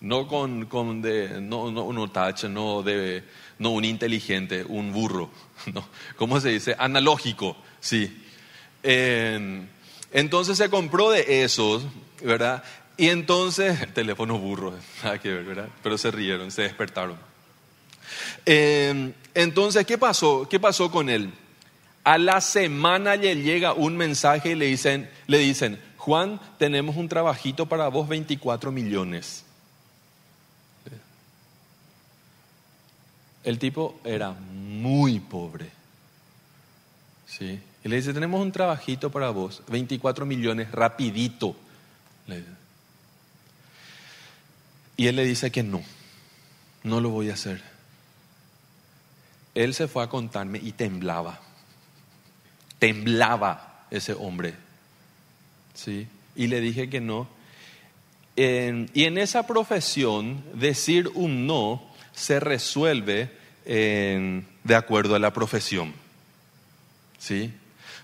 [0.00, 3.24] no con, con de, no, no un touch, no de,
[3.58, 5.30] no un inteligente, un burro,
[5.74, 6.76] no, ¿cómo se dice?
[6.78, 8.20] Analógico, sí.
[10.14, 11.82] Entonces se compró de esos,
[12.22, 12.62] ¿verdad?
[12.96, 14.72] Y entonces, el teléfono burro,
[15.02, 15.68] nada que ver, ¿verdad?
[15.82, 17.18] Pero se rieron, se despertaron.
[18.46, 20.48] Eh, entonces, ¿qué pasó?
[20.48, 21.32] ¿Qué pasó con él?
[22.04, 27.08] A la semana le llega un mensaje y le dicen, le dicen, Juan, tenemos un
[27.08, 29.44] trabajito para vos, 24 millones.
[33.42, 35.70] El tipo era muy pobre.
[37.26, 37.58] ¿Sí?
[37.84, 41.54] Y le dice, tenemos un trabajito para vos, 24 millones, rapidito.
[44.96, 45.82] Y él le dice que no,
[46.82, 47.62] no lo voy a hacer.
[49.54, 51.40] Él se fue a contarme y temblaba.
[52.78, 54.54] Temblaba ese hombre.
[55.74, 56.08] ¿Sí?
[56.34, 57.28] Y le dije que no.
[58.34, 61.82] y en esa profesión, decir un no
[62.14, 63.30] se resuelve
[63.66, 65.92] de acuerdo a la profesión.
[67.18, 67.52] ¿Sí?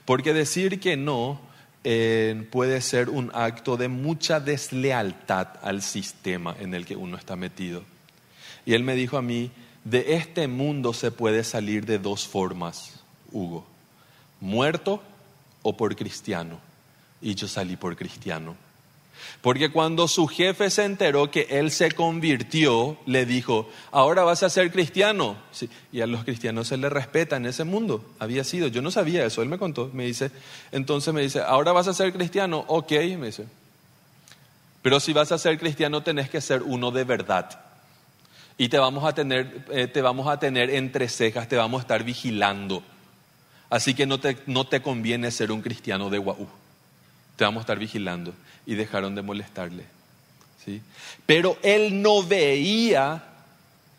[0.05, 1.41] Porque decir que no
[1.85, 7.37] eh, puede ser un acto de mucha deslealtad al sistema en el que uno está
[7.37, 7.83] metido.
[8.67, 9.51] Y él me dijo a mí,
[9.85, 13.01] de este mundo se puede salir de dos formas,
[13.33, 13.67] Hugo,
[14.41, 15.03] muerto
[15.63, 16.59] o por cristiano.
[17.23, 18.57] Y yo salí por cristiano.
[19.41, 24.51] Porque cuando su jefe se enteró que él se convirtió, le dijo, ahora vas a
[24.51, 25.37] ser cristiano.
[25.93, 28.05] y a los cristianos se les respeta en ese mundo.
[28.19, 30.31] Había sido, yo no sabía eso, él me contó, me dice,
[30.73, 33.47] entonces me dice, ahora vas a ser cristiano, ok, me dice.
[34.83, 37.61] Pero si vas a ser cristiano tenés que ser uno de verdad.
[38.59, 41.83] Y te vamos a tener, eh, te vamos a tener entre cejas, te vamos a
[41.83, 42.83] estar vigilando.
[43.71, 46.47] Así que no te, no te conviene ser un cristiano de guau.
[47.41, 48.35] Te vamos a estar vigilando
[48.67, 49.85] y dejaron de molestarle.
[50.63, 50.83] ¿sí?
[51.25, 53.25] Pero él no veía,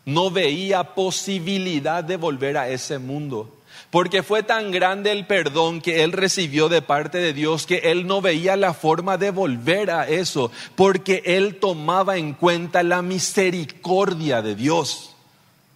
[0.04, 3.58] no veía posibilidad de volver a ese mundo.
[3.90, 8.06] Porque fue tan grande el perdón que él recibió de parte de Dios que él
[8.06, 14.40] no veía la forma de volver a eso, porque él tomaba en cuenta la misericordia
[14.40, 15.16] de Dios.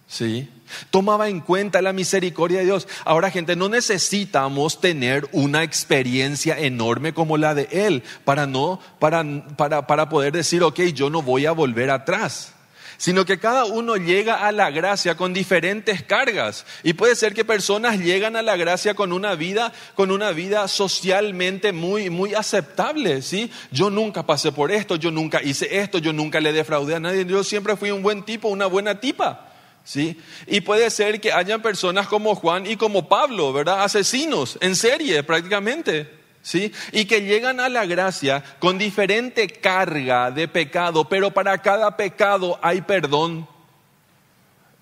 [0.06, 0.48] ¿Sí?
[0.90, 2.88] Tomaba en cuenta la misericordia de Dios.
[3.04, 9.24] Ahora, gente, no necesitamos tener una experiencia enorme como la de Él para, no, para,
[9.56, 12.52] para, para poder decir, ok, yo no voy a volver atrás
[12.98, 16.64] sino que cada uno llega a la gracia con diferentes cargas.
[16.82, 20.68] Y puede ser que personas llegan a la gracia con una vida, con una vida
[20.68, 23.50] socialmente muy, muy aceptable, ¿sí?
[23.70, 27.24] Yo nunca pasé por esto, yo nunca hice esto, yo nunca le defraudé a nadie,
[27.24, 29.45] yo siempre fui un buen tipo, una buena tipa.
[29.86, 30.20] ¿Sí?
[30.48, 33.84] Y puede ser que hayan personas como Juan y como Pablo, ¿verdad?
[33.84, 36.10] Asesinos, en serie prácticamente.
[36.42, 36.72] ¿Sí?
[36.92, 42.58] Y que llegan a la gracia con diferente carga de pecado, pero para cada pecado
[42.62, 43.48] hay perdón.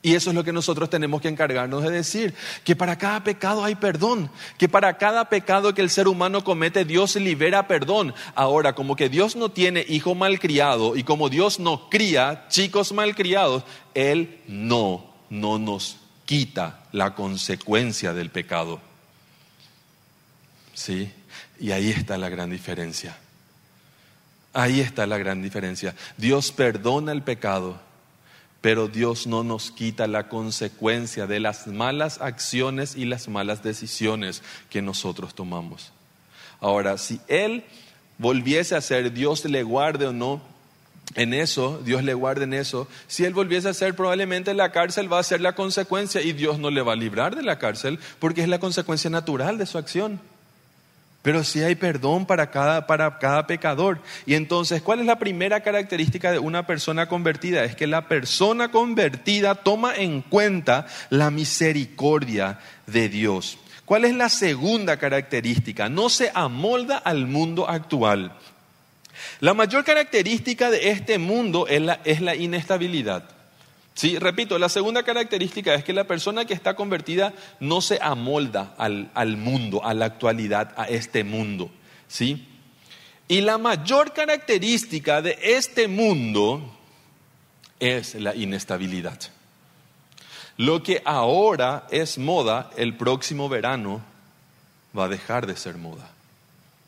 [0.04, 3.64] Y eso es lo que nosotros tenemos que encargarnos de decir, que para cada pecado
[3.64, 8.14] hay perdón, que para cada pecado que el ser humano comete Dios libera perdón.
[8.34, 13.64] Ahora, como que Dios no tiene hijo malcriado y como Dios no cría chicos malcriados,
[13.94, 18.82] Él no, no nos quita la consecuencia del pecado.
[20.74, 21.10] ¿Sí?
[21.58, 23.16] Y ahí está la gran diferencia.
[24.52, 25.94] Ahí está la gran diferencia.
[26.18, 27.80] Dios perdona el pecado
[28.64, 34.42] pero Dios no nos quita la consecuencia de las malas acciones y las malas decisiones
[34.70, 35.92] que nosotros tomamos.
[36.60, 37.64] Ahora, si Él
[38.16, 40.40] volviese a ser, Dios le guarde o no
[41.14, 45.12] en eso, Dios le guarde en eso, si Él volviese a ser, probablemente la cárcel
[45.12, 47.98] va a ser la consecuencia y Dios no le va a librar de la cárcel
[48.18, 50.20] porque es la consecuencia natural de su acción.
[51.24, 53.98] Pero sí hay perdón para cada, para cada pecador.
[54.26, 57.64] Y entonces, ¿cuál es la primera característica de una persona convertida?
[57.64, 63.56] Es que la persona convertida toma en cuenta la misericordia de Dios.
[63.86, 65.88] ¿Cuál es la segunda característica?
[65.88, 68.36] No se amolda al mundo actual.
[69.40, 73.33] La mayor característica de este mundo es la, es la inestabilidad.
[73.94, 78.74] Sí, repito, la segunda característica es que la persona que está convertida no se amolda
[78.76, 81.70] al, al mundo, a la actualidad, a este mundo.
[82.08, 82.46] ¿sí?
[83.28, 86.76] Y la mayor característica de este mundo
[87.80, 89.18] es la inestabilidad.
[90.56, 94.02] Lo que ahora es moda, el próximo verano
[94.96, 96.10] va a dejar de ser moda.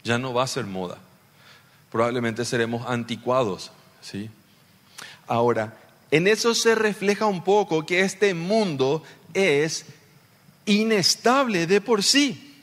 [0.05, 0.99] Ya no va a ser moda.
[1.91, 4.31] Probablemente seremos anticuados, ¿sí?
[5.27, 5.77] Ahora,
[6.11, 9.03] en eso se refleja un poco que este mundo
[9.35, 9.87] es
[10.67, 12.55] inestable de por sí.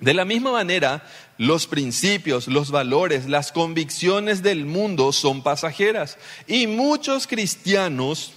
[0.00, 1.04] De la misma manera,
[1.38, 8.32] los principios, los valores, las convicciones del mundo son pasajeras y muchos cristianos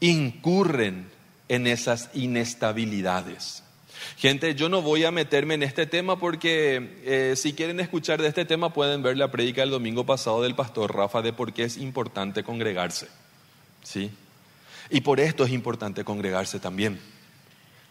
[0.00, 1.10] incurren
[1.48, 3.62] en esas inestabilidades.
[4.16, 8.28] Gente, yo no voy a meterme en este tema porque eh, si quieren escuchar de
[8.28, 11.64] este tema pueden ver la prédica del domingo pasado del pastor Rafa de por qué
[11.64, 13.08] es importante congregarse.
[13.84, 14.10] ¿Sí?
[14.90, 17.00] Y por esto es importante congregarse también.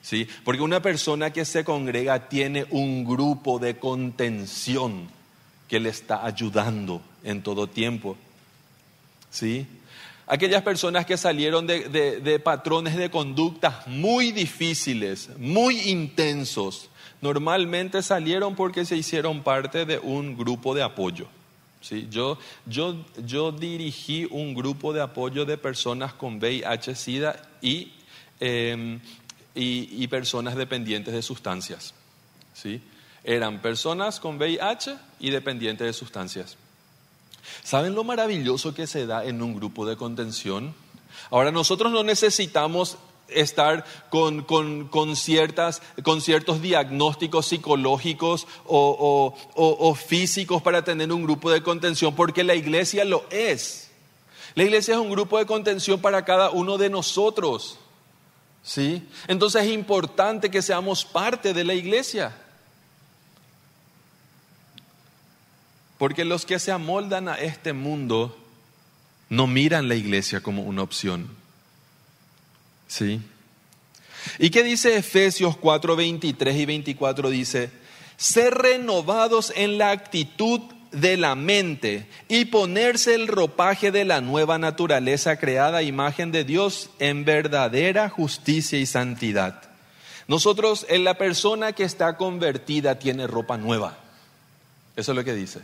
[0.02, 0.28] ¿Sí?
[0.44, 5.08] Porque una persona que se congrega tiene un grupo de contención
[5.70, 8.18] que le está ayudando en todo tiempo.
[9.32, 9.66] ¿Sí?
[10.28, 16.90] Aquellas personas que salieron de, patrones de conducta muy difíciles, muy intensos,
[17.22, 21.28] normalmente salieron porque se hicieron parte de un grupo de apoyo.
[21.84, 22.08] ¿Sí?
[22.10, 27.92] Yo, yo, yo dirigí un grupo de apoyo de personas con VIH-Sida y,
[28.40, 29.00] em,
[29.54, 31.94] y, y, personas dependientes de sustancias.
[32.54, 32.82] ¿sí?
[33.24, 36.58] Eran personas con VIH y dependientes de sustancias.
[37.64, 40.74] ¿Saben lo maravilloso que se da en un grupo de contención?
[41.30, 42.98] Ahora nosotros no necesitamos
[43.36, 44.46] estar con,
[45.16, 52.56] ciertas, con ciertos diagnósticos psicológicos o, físicos para tener un grupo de contención, porque la
[52.56, 53.92] iglesia lo es.
[54.56, 57.80] La iglesia es un grupo de contención para cada uno de nosotros.
[58.64, 59.06] ¿Sí?
[59.28, 62.36] Entonces es importante que seamos parte de la iglesia.
[65.98, 68.38] Porque los que se amoldan a este mundo
[69.30, 71.43] no miran la iglesia como una opción.
[72.94, 73.20] ¿Sí?
[74.38, 77.32] ¿Y qué dice Efesios 4, 23 y 24?
[77.32, 77.72] Dice,
[78.18, 84.60] ser renovados en la actitud de la mente y ponerse el ropaje de la nueva
[84.60, 89.64] naturaleza creada imagen de Dios en verdadera justicia y santidad.
[90.28, 93.98] Nosotros, en la persona que está convertida, tiene ropa nueva.
[94.96, 95.62] Eso es lo que dice.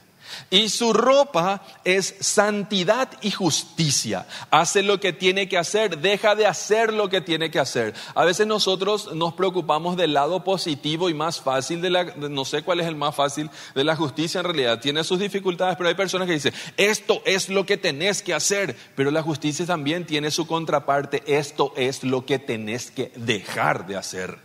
[0.49, 4.25] Y su ropa es santidad y justicia.
[4.51, 7.93] Hace lo que tiene que hacer, deja de hacer lo que tiene que hacer.
[8.15, 12.63] A veces nosotros nos preocupamos del lado positivo y más fácil de la, no sé
[12.63, 14.80] cuál es el más fácil de la justicia en realidad.
[14.80, 18.75] Tiene sus dificultades, pero hay personas que dicen, esto es lo que tenés que hacer.
[18.95, 23.97] Pero la justicia también tiene su contraparte, esto es lo que tenés que dejar de
[23.97, 24.38] hacer.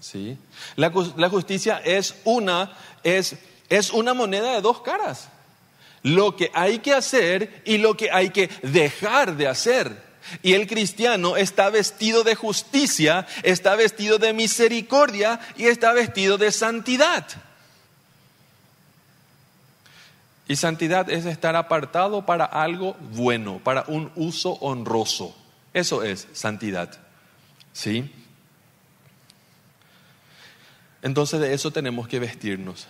[0.00, 0.38] ¿Sí?
[0.76, 3.36] La, la justicia es una, es
[3.68, 5.28] es una moneda de dos caras.
[6.02, 10.08] Lo que hay que hacer y lo que hay que dejar de hacer.
[10.42, 16.52] Y el cristiano está vestido de justicia, está vestido de misericordia y está vestido de
[16.52, 17.26] santidad.
[20.46, 25.36] Y santidad es estar apartado para algo bueno, para un uso honroso.
[25.74, 26.98] Eso es santidad.
[27.72, 28.10] ¿Sí?
[31.02, 32.86] Entonces de eso tenemos que vestirnos.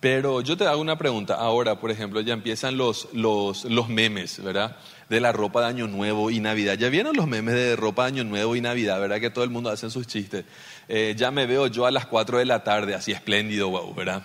[0.00, 1.34] Pero yo te hago una pregunta.
[1.34, 4.76] Ahora, por ejemplo, ya empiezan los, los, los, memes, ¿verdad?
[5.10, 6.78] De la ropa de Año Nuevo y Navidad.
[6.78, 9.20] Ya vieron los memes de ropa de Año Nuevo y Navidad, ¿verdad?
[9.20, 10.46] Que todo el mundo hace sus chistes.
[10.88, 14.22] Eh, ya me veo yo a las 4 de la tarde, así espléndido, wow, ¿verdad?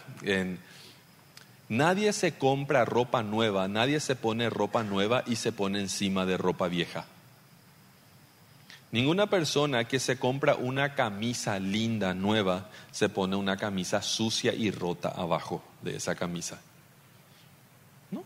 [1.67, 6.37] nadie se compra ropa nueva, nadie se pone ropa nueva y se pone encima de
[6.37, 7.05] ropa vieja.
[8.91, 14.71] Ninguna persona que se compra una camisa linda, nueva, se pone una camisa sucia y
[14.71, 16.61] rota abajo de esa camisa.
[18.11, 18.23] ¿No?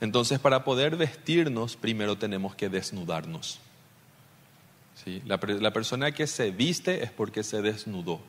[0.00, 3.58] Entonces, para poder vestirnos, primero tenemos que desnudarnos.
[5.04, 5.20] ¿Sí?
[5.26, 8.20] La, la persona que se viste es porque se desnudó.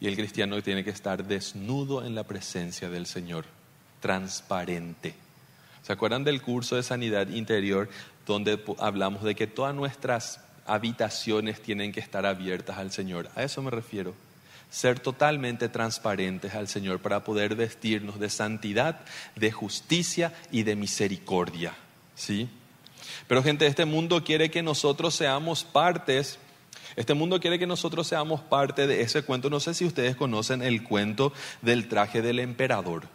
[0.00, 3.44] Y el cristiano tiene que estar desnudo en la presencia del Señor,
[4.00, 5.14] transparente.
[5.82, 7.90] ¿Se acuerdan del curso de sanidad interior
[8.26, 13.28] donde hablamos de que todas nuestras habitaciones tienen que estar abiertas al Señor?
[13.34, 14.14] A eso me refiero.
[14.70, 19.00] Ser totalmente transparentes al Señor para poder vestirnos de santidad,
[19.36, 21.74] de justicia y de misericordia.
[22.16, 22.48] ¿Sí?
[23.28, 26.38] Pero gente, este mundo quiere que nosotros seamos partes
[26.96, 29.50] este mundo quiere que nosotros seamos parte de ese cuento.
[29.50, 33.08] No sé si ustedes conocen el cuento del traje del emperador.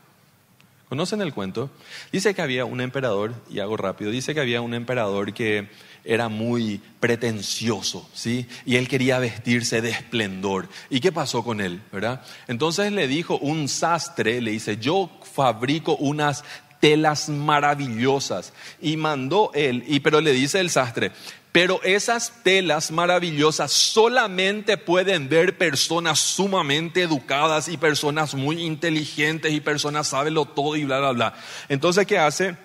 [0.90, 1.70] ¿Conocen el cuento?
[2.12, 5.70] Dice que había un emperador, y hago rápido, dice que había un emperador que
[6.04, 8.48] era muy pretencioso, ¿sí?
[8.66, 10.68] Y él quería vestirse de esplendor.
[10.90, 12.24] ¿Y qué pasó con él, verdad?
[12.48, 16.44] Entonces le dijo un sastre, le dice, yo fabrico unas
[16.80, 18.54] telas maravillosas.
[18.82, 21.12] Y mandó él, y pero le dice el sastre,
[21.52, 29.60] pero esas telas maravillosas solamente pueden ver personas sumamente educadas y personas muy inteligentes y
[29.60, 31.34] personas sabenlo todo y bla, bla, bla.
[31.68, 32.56] Entonces, ¿qué hace?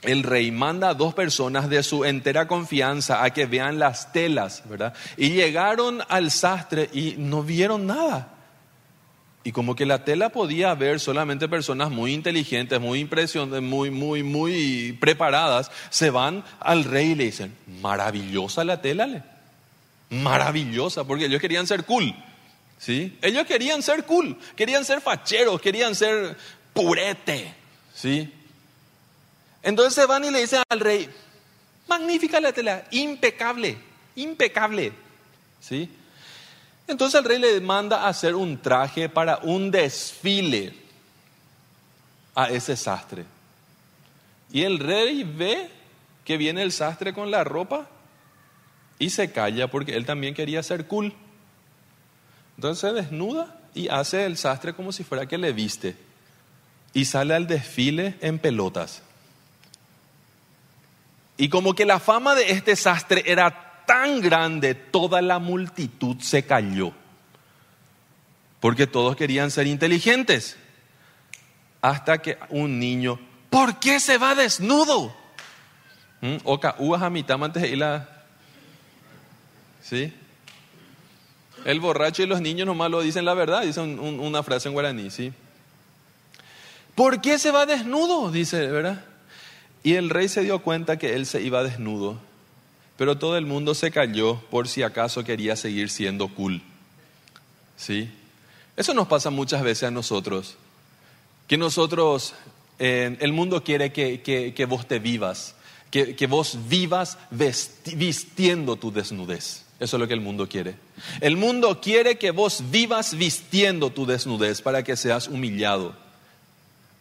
[0.00, 4.62] El rey manda a dos personas de su entera confianza a que vean las telas,
[4.66, 4.94] ¿verdad?
[5.16, 8.33] Y llegaron al sastre y no vieron nada.
[9.46, 14.22] Y como que la tela podía ver solamente personas muy inteligentes, muy impresionantes, muy, muy,
[14.22, 19.26] muy preparadas, se van al rey y le dicen, maravillosa la tela.
[20.08, 22.14] maravillosa, porque ellos querían ser cool.
[22.78, 23.18] ¿sí?
[23.20, 26.36] Ellos querían ser cool, querían ser facheros, querían ser
[26.72, 27.54] purete.
[27.94, 28.32] ¿sí?
[29.62, 31.08] Entonces van y le dicen al rey,
[31.86, 33.76] magnífica la tela, impecable,
[34.16, 34.92] impecable.
[35.60, 35.90] ¿sí?
[36.86, 40.74] Entonces el rey le manda hacer un traje para un desfile
[42.34, 43.24] a ese sastre.
[44.52, 45.70] Y el rey ve
[46.24, 47.88] que viene el sastre con la ropa
[48.98, 51.12] y se calla porque él también quería ser cool.
[52.56, 55.96] Entonces se desnuda y hace el sastre como si fuera que le viste.
[56.92, 59.02] Y sale al desfile en pelotas.
[61.36, 66.44] Y como que la fama de este sastre era tan grande, toda la multitud se
[66.44, 66.92] cayó.
[68.60, 70.56] Porque todos querían ser inteligentes.
[71.82, 73.20] Hasta que un niño,
[73.50, 75.14] ¿por qué se va desnudo?
[76.22, 76.36] ¿Mm?
[76.44, 78.08] Oka, uvas a mitad antes de la
[79.84, 80.12] ¿Sí?
[81.66, 85.10] El borracho y los niños nomás lo dicen la verdad, dicen una frase en guaraní,
[85.10, 85.32] ¿sí?
[86.94, 88.30] ¿Por qué se va desnudo?
[88.30, 89.04] Dice, ¿verdad?
[89.82, 92.18] Y el rey se dio cuenta que él se iba desnudo,
[92.96, 96.62] pero todo el mundo se cayó por si acaso quería seguir siendo cool.
[97.76, 98.08] ¿Sí?
[98.76, 100.56] Eso nos pasa muchas veces a nosotros,
[101.46, 102.34] que nosotros,
[102.78, 105.54] eh, el mundo quiere que, que, vos te vivas,
[105.90, 109.64] que, que vos vivas vistiendo tu desnudez.
[109.80, 110.76] Eso es lo que el mundo quiere.
[111.20, 115.94] El mundo quiere que vos vivas vistiendo tu desnudez para que seas humillado.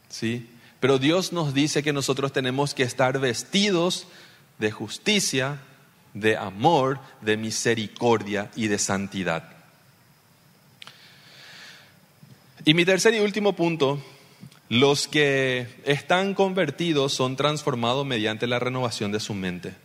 [0.09, 0.49] ¿Sí?
[0.79, 4.05] Pero Dios nos dice que nosotros tenemos que estar vestidos
[4.59, 5.59] de justicia,
[6.13, 9.49] de amor, de misericordia y de santidad.
[12.65, 14.01] Y mi tercer y último punto,
[14.69, 19.75] los que están convertidos son transformados mediante la renovación de su mente.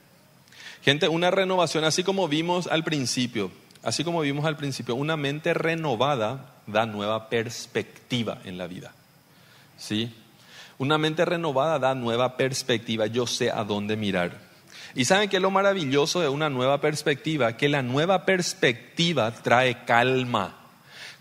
[0.82, 3.50] Gente, una renovación, así como vimos al principio,
[3.82, 8.92] así como vimos al principio, una mente renovada da nueva perspectiva en la vida.
[9.76, 10.14] ¿Sí?
[10.78, 14.47] Una mente renovada da nueva perspectiva, yo sé a dónde mirar.
[14.94, 19.84] Y saben que es lo maravilloso de una nueva perspectiva, que la nueva perspectiva trae
[19.84, 20.56] calma.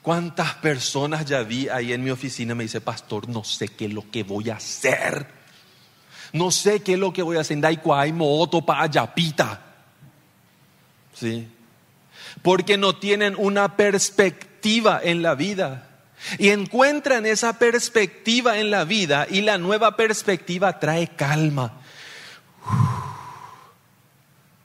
[0.01, 3.93] ¿Cuántas personas ya vi ahí en mi oficina me dice, pastor, no sé qué es
[3.93, 5.27] lo que voy a hacer?
[6.31, 7.57] No sé qué es lo que voy a hacer.
[11.13, 11.47] ¿Sí?
[12.41, 15.89] Porque no tienen una perspectiva en la vida.
[16.39, 21.81] Y encuentran esa perspectiva en la vida y la nueva perspectiva trae calma.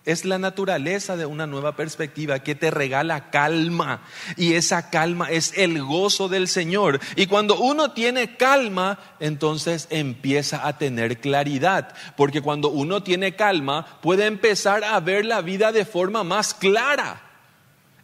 [0.04, 4.02] Es la naturaleza de una nueva perspectiva que te regala calma.
[4.36, 6.98] Y esa calma es el gozo del Señor.
[7.14, 11.94] Y cuando uno tiene calma, entonces empieza a tener claridad.
[12.16, 17.22] Porque cuando uno tiene calma, puede empezar a ver la vida de forma más clara.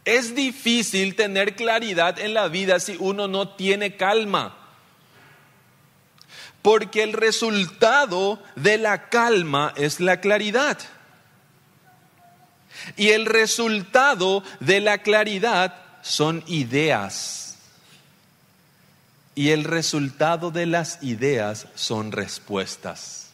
[0.05, 4.55] Es difícil tener claridad en la vida si uno no tiene calma.
[6.61, 10.77] Porque el resultado de la calma es la claridad.
[12.97, 17.57] Y el resultado de la claridad son ideas.
[19.35, 23.29] Y el resultado de las ideas son respuestas.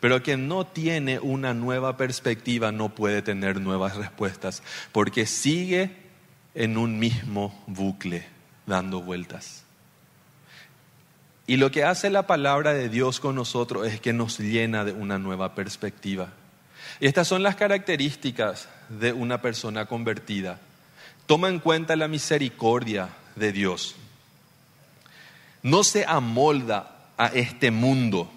[0.00, 4.62] Pero quien no tiene una nueva perspectiva no puede tener nuevas respuestas,
[4.92, 5.96] porque sigue
[6.54, 8.26] en un mismo bucle
[8.66, 9.64] dando vueltas.
[11.46, 14.92] Y lo que hace la palabra de Dios con nosotros es que nos llena de
[14.92, 16.28] una nueva perspectiva.
[17.00, 20.60] Y estas son las características de una persona convertida.
[21.26, 23.96] Toma en cuenta la misericordia de Dios.
[25.62, 28.30] No se amolda a este mundo.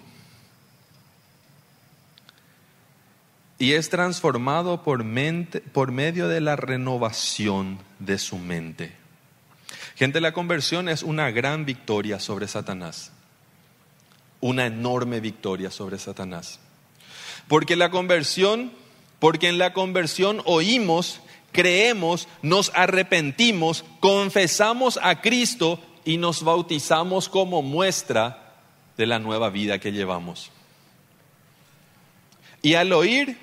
[3.58, 5.04] Y es transformado por,
[5.72, 8.92] por medio de la renovación de su mente.
[9.96, 13.10] Gente, la conversión es una gran victoria sobre Satanás.
[14.40, 16.60] Una enorme victoria sobre Satanás.
[17.48, 18.72] Porque la conversión,
[19.18, 21.20] porque en la conversión oímos,
[21.52, 28.54] creemos, nos arrepentimos, confesamos a Cristo y nos bautizamos como muestra
[28.96, 30.50] de la nueva vida que llevamos.
[32.62, 33.38] Y al oír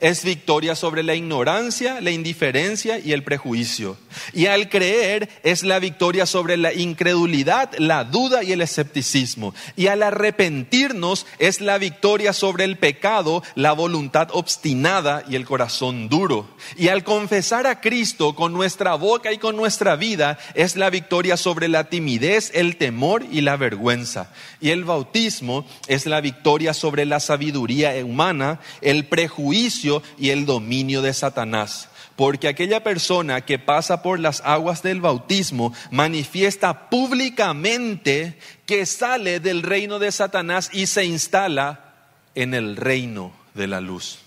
[0.00, 3.96] es victoria sobre la ignorancia, la indiferencia y el prejuicio.
[4.32, 9.54] Y al creer es la victoria sobre la incredulidad, la duda y el escepticismo.
[9.76, 16.08] Y al arrepentirnos es la victoria sobre el pecado, la voluntad obstinada y el corazón
[16.08, 16.48] duro.
[16.76, 21.36] Y al confesar a Cristo con nuestra boca y con nuestra vida es la victoria
[21.36, 24.32] sobre la timidez, el temor y la vergüenza.
[24.60, 29.83] Y el bautismo es la victoria sobre la sabiduría humana, el prejuicio
[30.18, 31.88] y el dominio de Satanás.
[32.16, 39.62] porque aquella persona que pasa por las aguas del bautismo manifiesta públicamente que sale del
[39.62, 41.94] reino de Satanás y se instala
[42.36, 44.20] en el reino de la luz.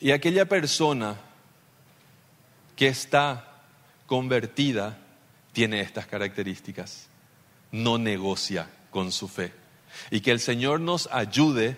[0.00, 1.16] Y aquella persona
[2.76, 3.44] que está
[4.06, 4.96] convertida
[5.52, 7.08] tiene estas características.
[7.72, 9.52] No negocia con su fe.
[10.10, 11.76] Y que el Señor nos ayude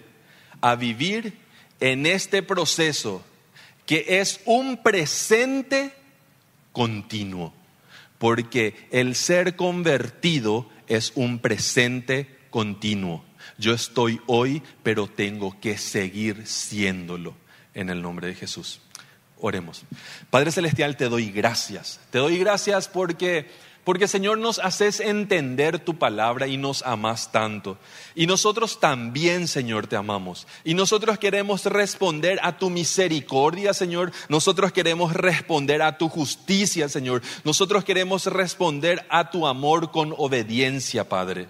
[0.61, 1.39] a vivir
[1.81, 3.25] en este proceso
[3.87, 5.93] que es un presente
[6.73, 7.53] continuo,
[8.19, 13.25] porque el ser convertido es un presente continuo.
[13.59, 17.35] Yo estoy hoy, pero tengo que seguir siéndolo
[17.75, 18.81] en el nombre de Jesús.
[19.39, 19.83] Oremos.
[20.31, 22.01] Padre Celestial, te doy gracias.
[22.11, 23.51] Te doy gracias porque
[23.85, 27.79] porque Señor nos haces entender tu palabra y nos amas tanto.
[28.15, 30.47] Y nosotros también, Señor, te amamos.
[30.65, 34.13] Y nosotros queremos responder a tu misericordia, Señor.
[34.29, 37.23] Nosotros queremos responder a tu justicia, Señor.
[37.45, 41.49] Nosotros queremos responder a tu amor con obediencia, Padre.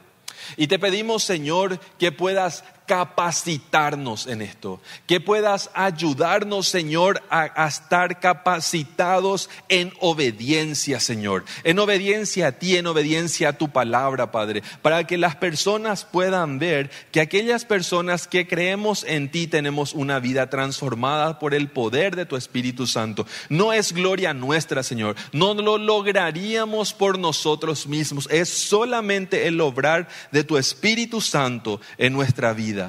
[0.57, 8.19] Y te pedimos, Señor, que puedas capacitarnos en esto, que puedas ayudarnos, Señor, a, estar
[8.19, 15.07] capacitados en obediencia, Señor, en obediencia a ti, en obediencia a tu palabra, Padre, para
[15.07, 20.51] que las personas puedan ver que aquellas personas que creemos en ti tenemos una vida
[20.51, 23.27] transformada por el poder de tu Espíritu Santo.
[23.49, 30.09] No es gloria nuestra, Señor, no lo lograríamos por nosotros mismos, es solamente el obrar
[30.33, 32.80] de tu Espíritu Santo en nuestra vida.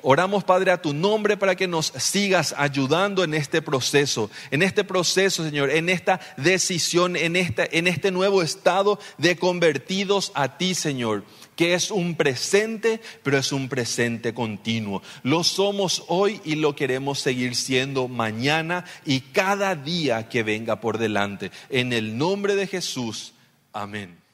[0.00, 4.84] Oramos, Padre, a tu nombre para que nos sigas ayudando en este proceso, en este
[4.84, 11.24] proceso, Señor, en esta decisión, en, en este nuevo estado de convertidos a ti, Señor,
[11.56, 15.02] que es un presente, pero es un presente continuo.
[15.24, 20.98] Lo somos hoy y lo queremos seguir siendo mañana y cada día que venga por
[20.98, 21.50] delante.
[21.70, 23.32] En el nombre de Jesús,
[23.72, 24.27] amén.